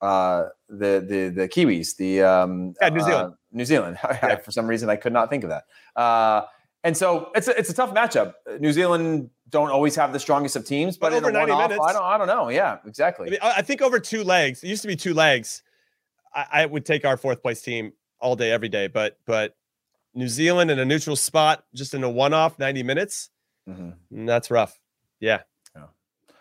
[0.00, 3.34] uh, the the the Kiwis, the um, Yeah, New uh, Zealand.
[3.52, 3.98] New Zealand.
[4.22, 4.36] Yeah.
[4.36, 5.64] For some reason, I could not think of that.
[6.00, 6.42] Uh,
[6.84, 8.34] and so it's a, it's a tough matchup.
[8.58, 11.70] New Zealand don't always have the strongest of teams, But but, in a 90 one-off,
[11.70, 11.86] minutes.
[11.88, 12.48] I don't I don't know.
[12.48, 13.28] Yeah, exactly.
[13.28, 14.64] I, mean, I think over two legs.
[14.64, 15.62] It used to be two legs.
[16.34, 18.88] I, I would take our fourth place team all day, every day.
[18.88, 19.54] But but
[20.14, 23.30] New Zealand in a neutral spot, just in a one-off, ninety minutes.
[23.68, 23.94] Mhm.
[24.12, 24.78] mm, That's rough.
[25.20, 25.42] Yeah.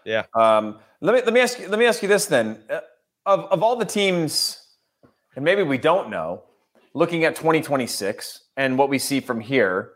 [0.03, 0.23] Yeah.
[0.33, 2.63] Um, let me let me ask you let me ask you this then.
[2.69, 2.79] Uh,
[3.27, 4.57] Of of all the teams,
[5.35, 6.41] and maybe we don't know,
[6.93, 9.93] looking at 2026 and what we see from here,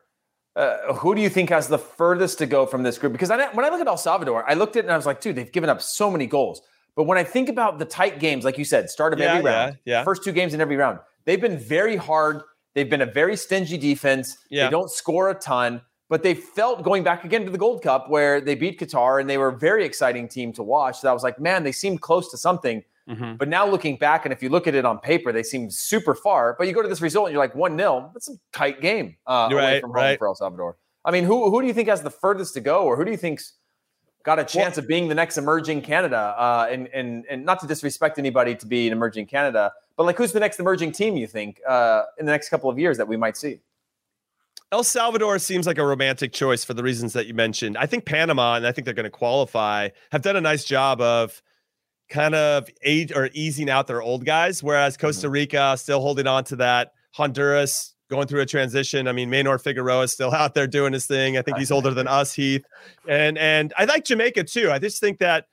[0.56, 3.12] uh, who do you think has the furthest to go from this group?
[3.12, 5.06] Because I, when I look at El Salvador, I looked at it and I was
[5.06, 6.62] like, dude, they've given up so many goals.
[6.96, 9.44] But when I think about the tight games, like you said, start of Yeah, every
[9.44, 10.04] round, yeah.
[10.04, 12.42] first two games in every round, they've been very hard.
[12.74, 14.38] They've been a very stingy defense.
[14.50, 14.66] Yeah.
[14.66, 18.10] They don't score a ton, but they felt going back again to the Gold Cup
[18.10, 21.00] where they beat Qatar and they were a very exciting team to watch.
[21.00, 22.82] So I was like, man, they seemed close to something.
[23.10, 23.36] Mm-hmm.
[23.36, 26.16] But now looking back, and if you look at it on paper, they seem super
[26.16, 26.56] far.
[26.58, 28.12] But you go to this result and you're like 1 0.
[28.14, 30.18] That's a tight game uh, away from home right.
[30.18, 30.78] for El Salvador.
[31.04, 33.12] I mean, who, who do you think has the furthest to go, or who do
[33.12, 33.54] you think's
[34.24, 36.36] got a chance of being the next emerging Canada?
[36.36, 40.18] Uh, and, and, and not to disrespect anybody to be an emerging Canada, but like
[40.18, 43.08] who's the next emerging team you think uh, in the next couple of years that
[43.08, 43.60] we might see?
[44.72, 47.78] El Salvador seems like a romantic choice for the reasons that you mentioned.
[47.78, 51.00] I think Panama, and I think they're going to qualify, have done a nice job
[51.02, 51.42] of
[52.10, 55.08] kind of age or easing out their old guys, whereas mm-hmm.
[55.08, 56.92] Costa Rica still holding on to that.
[57.14, 59.08] Honduras going through a transition.
[59.08, 61.38] I mean, Maynor Figueroa is still out there doing his thing.
[61.38, 62.66] I think he's older than us, Heath,
[63.08, 64.72] and and I like Jamaica too.
[64.72, 65.46] I just think that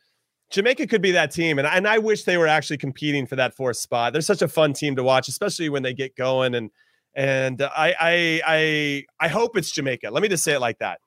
[0.50, 3.54] Jamaica could be that team, and and I wish they were actually competing for that
[3.54, 4.12] fourth spot.
[4.12, 6.70] They're such a fun team to watch, especially when they get going and.
[7.14, 10.10] And I, I, I, I hope it's Jamaica.
[10.10, 10.98] Let me just say it like that.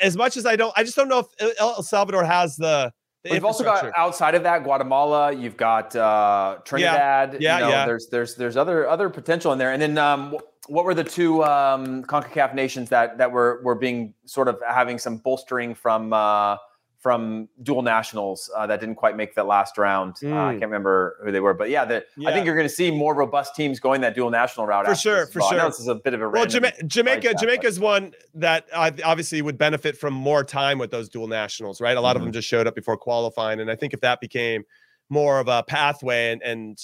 [0.00, 2.92] As much as I don't, I just don't know if El Salvador has the.
[3.28, 5.32] The We've also got outside of that Guatemala.
[5.32, 7.38] You've got uh, Trinidad.
[7.40, 7.86] Yeah, you know, yeah.
[7.86, 9.72] There's there's there's other other potential in there.
[9.72, 10.36] And then um,
[10.68, 14.98] what were the two um, Concacaf nations that that were were being sort of having
[14.98, 16.56] some bolstering from uh,
[16.98, 20.16] from dual nationals uh, that didn't quite make that last round?
[20.22, 20.50] Uh, I Mm.
[20.58, 23.14] can't remember who they were, but yeah, the, I think you're going to see more
[23.14, 25.48] robust teams going that dual national route For sure, for well.
[25.48, 25.68] I know sure.
[25.70, 29.96] this is a bit of a Well, Jama- Jamaica, but- one that obviously would benefit
[29.96, 31.96] from more time with those dual nationals, right?
[31.96, 32.26] A lot of Mm-hmm.
[32.26, 34.64] them just showed up before qualifying, and I think if that became
[35.08, 36.78] more of a pathway, and and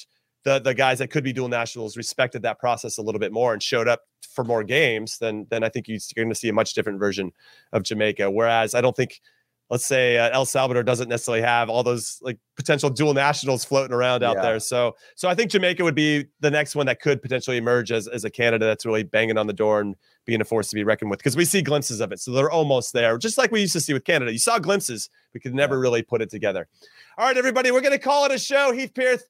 [0.45, 3.53] the the guys that could be dual nationals respected that process a little bit more
[3.53, 4.03] and showed up
[4.33, 7.33] for more games, then then I think you're going to see a much different version
[7.73, 8.31] of Jamaica.
[8.31, 9.21] Whereas I don't think.
[9.71, 13.95] Let's say uh, El Salvador doesn't necessarily have all those like potential dual nationals floating
[13.95, 14.43] around out Yeah.
[14.43, 14.61] there.
[14.61, 18.07] So, so I think Jamaica would be the next one that could potentially emerge as,
[18.07, 19.97] as a candidate that's really banging on the door and
[20.27, 22.21] being a force to be reckoned with because we see glimpses of it.
[22.21, 24.33] So they're almost there, just like we used to see with Canada.
[24.33, 26.69] You saw glimpses, we could never really put it together.
[27.17, 28.73] All right, everybody, we're going to call it a show.
[28.73, 29.25] Heath Pearce,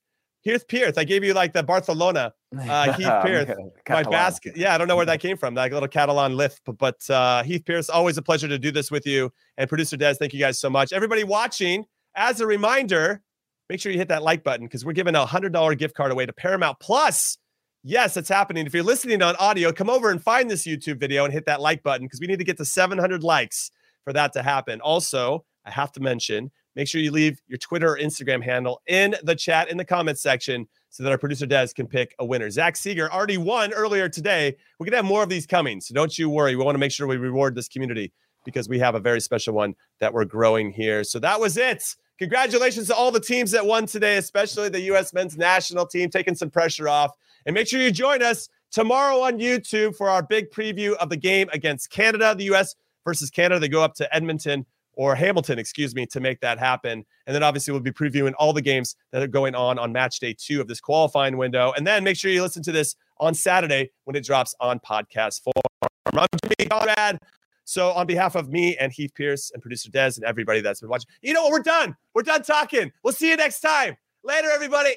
[0.44, 0.98] Heath Pearce.
[0.98, 3.50] I gave you like the Barcelona, uh, Heath Pearce,
[3.88, 4.56] my basket.
[4.56, 6.60] Yeah, I don't know where that came from, like a little Catalan lift.
[6.66, 9.32] But, but uh, Heath Pearce, always a pleasure to do this with you.
[9.56, 10.92] And producer Des, thank you guys so much.
[10.92, 13.22] Everybody watching, as a reminder,
[13.70, 16.12] make sure you hit that like button because we're giving a hundred dollar gift card
[16.12, 17.38] away to Paramount Plus.
[17.82, 18.66] Yes, it's happening.
[18.66, 21.60] If you're listening on audio, come over and find this YouTube video and hit that
[21.62, 23.70] like button because we need to get to 700 likes
[24.04, 24.80] for that to happen.
[24.82, 29.14] Also, I have to mention, make sure you leave your Twitter or Instagram handle in
[29.22, 32.50] the chat in the comments section so that our producer Des can pick a winner.
[32.50, 34.56] Zach Seeger already won earlier today.
[34.78, 36.56] We're gonna have more of these coming, so don't you worry.
[36.56, 38.12] We want to make sure we reward this community
[38.44, 41.02] because we have a very special one that we're growing here.
[41.02, 41.82] So that was it.
[42.18, 45.12] Congratulations to all the teams that won today, especially the U.S.
[45.12, 47.10] men's national team, taking some pressure off.
[47.46, 51.16] And make sure you join us tomorrow on YouTube for our big preview of the
[51.16, 52.76] game against Canada, the U.S.
[53.04, 53.58] versus Canada.
[53.58, 54.64] They go up to Edmonton
[54.96, 57.04] or Hamilton, excuse me, to make that happen.
[57.26, 60.20] And then obviously we'll be previewing all the games that are going on on match
[60.20, 61.72] day two of this qualifying window.
[61.76, 65.42] And then make sure you listen to this on Saturday when it drops on podcast
[65.42, 65.90] form.
[66.12, 67.18] I'm Jimmy Conrad.
[67.66, 70.90] So, on behalf of me and Heath Pearce and producer Des and everybody that's been
[70.90, 71.52] watching, you know what?
[71.52, 71.96] We're done.
[72.12, 72.92] We're done talking.
[73.02, 73.96] We'll see you next time.
[74.22, 74.96] Later, everybody.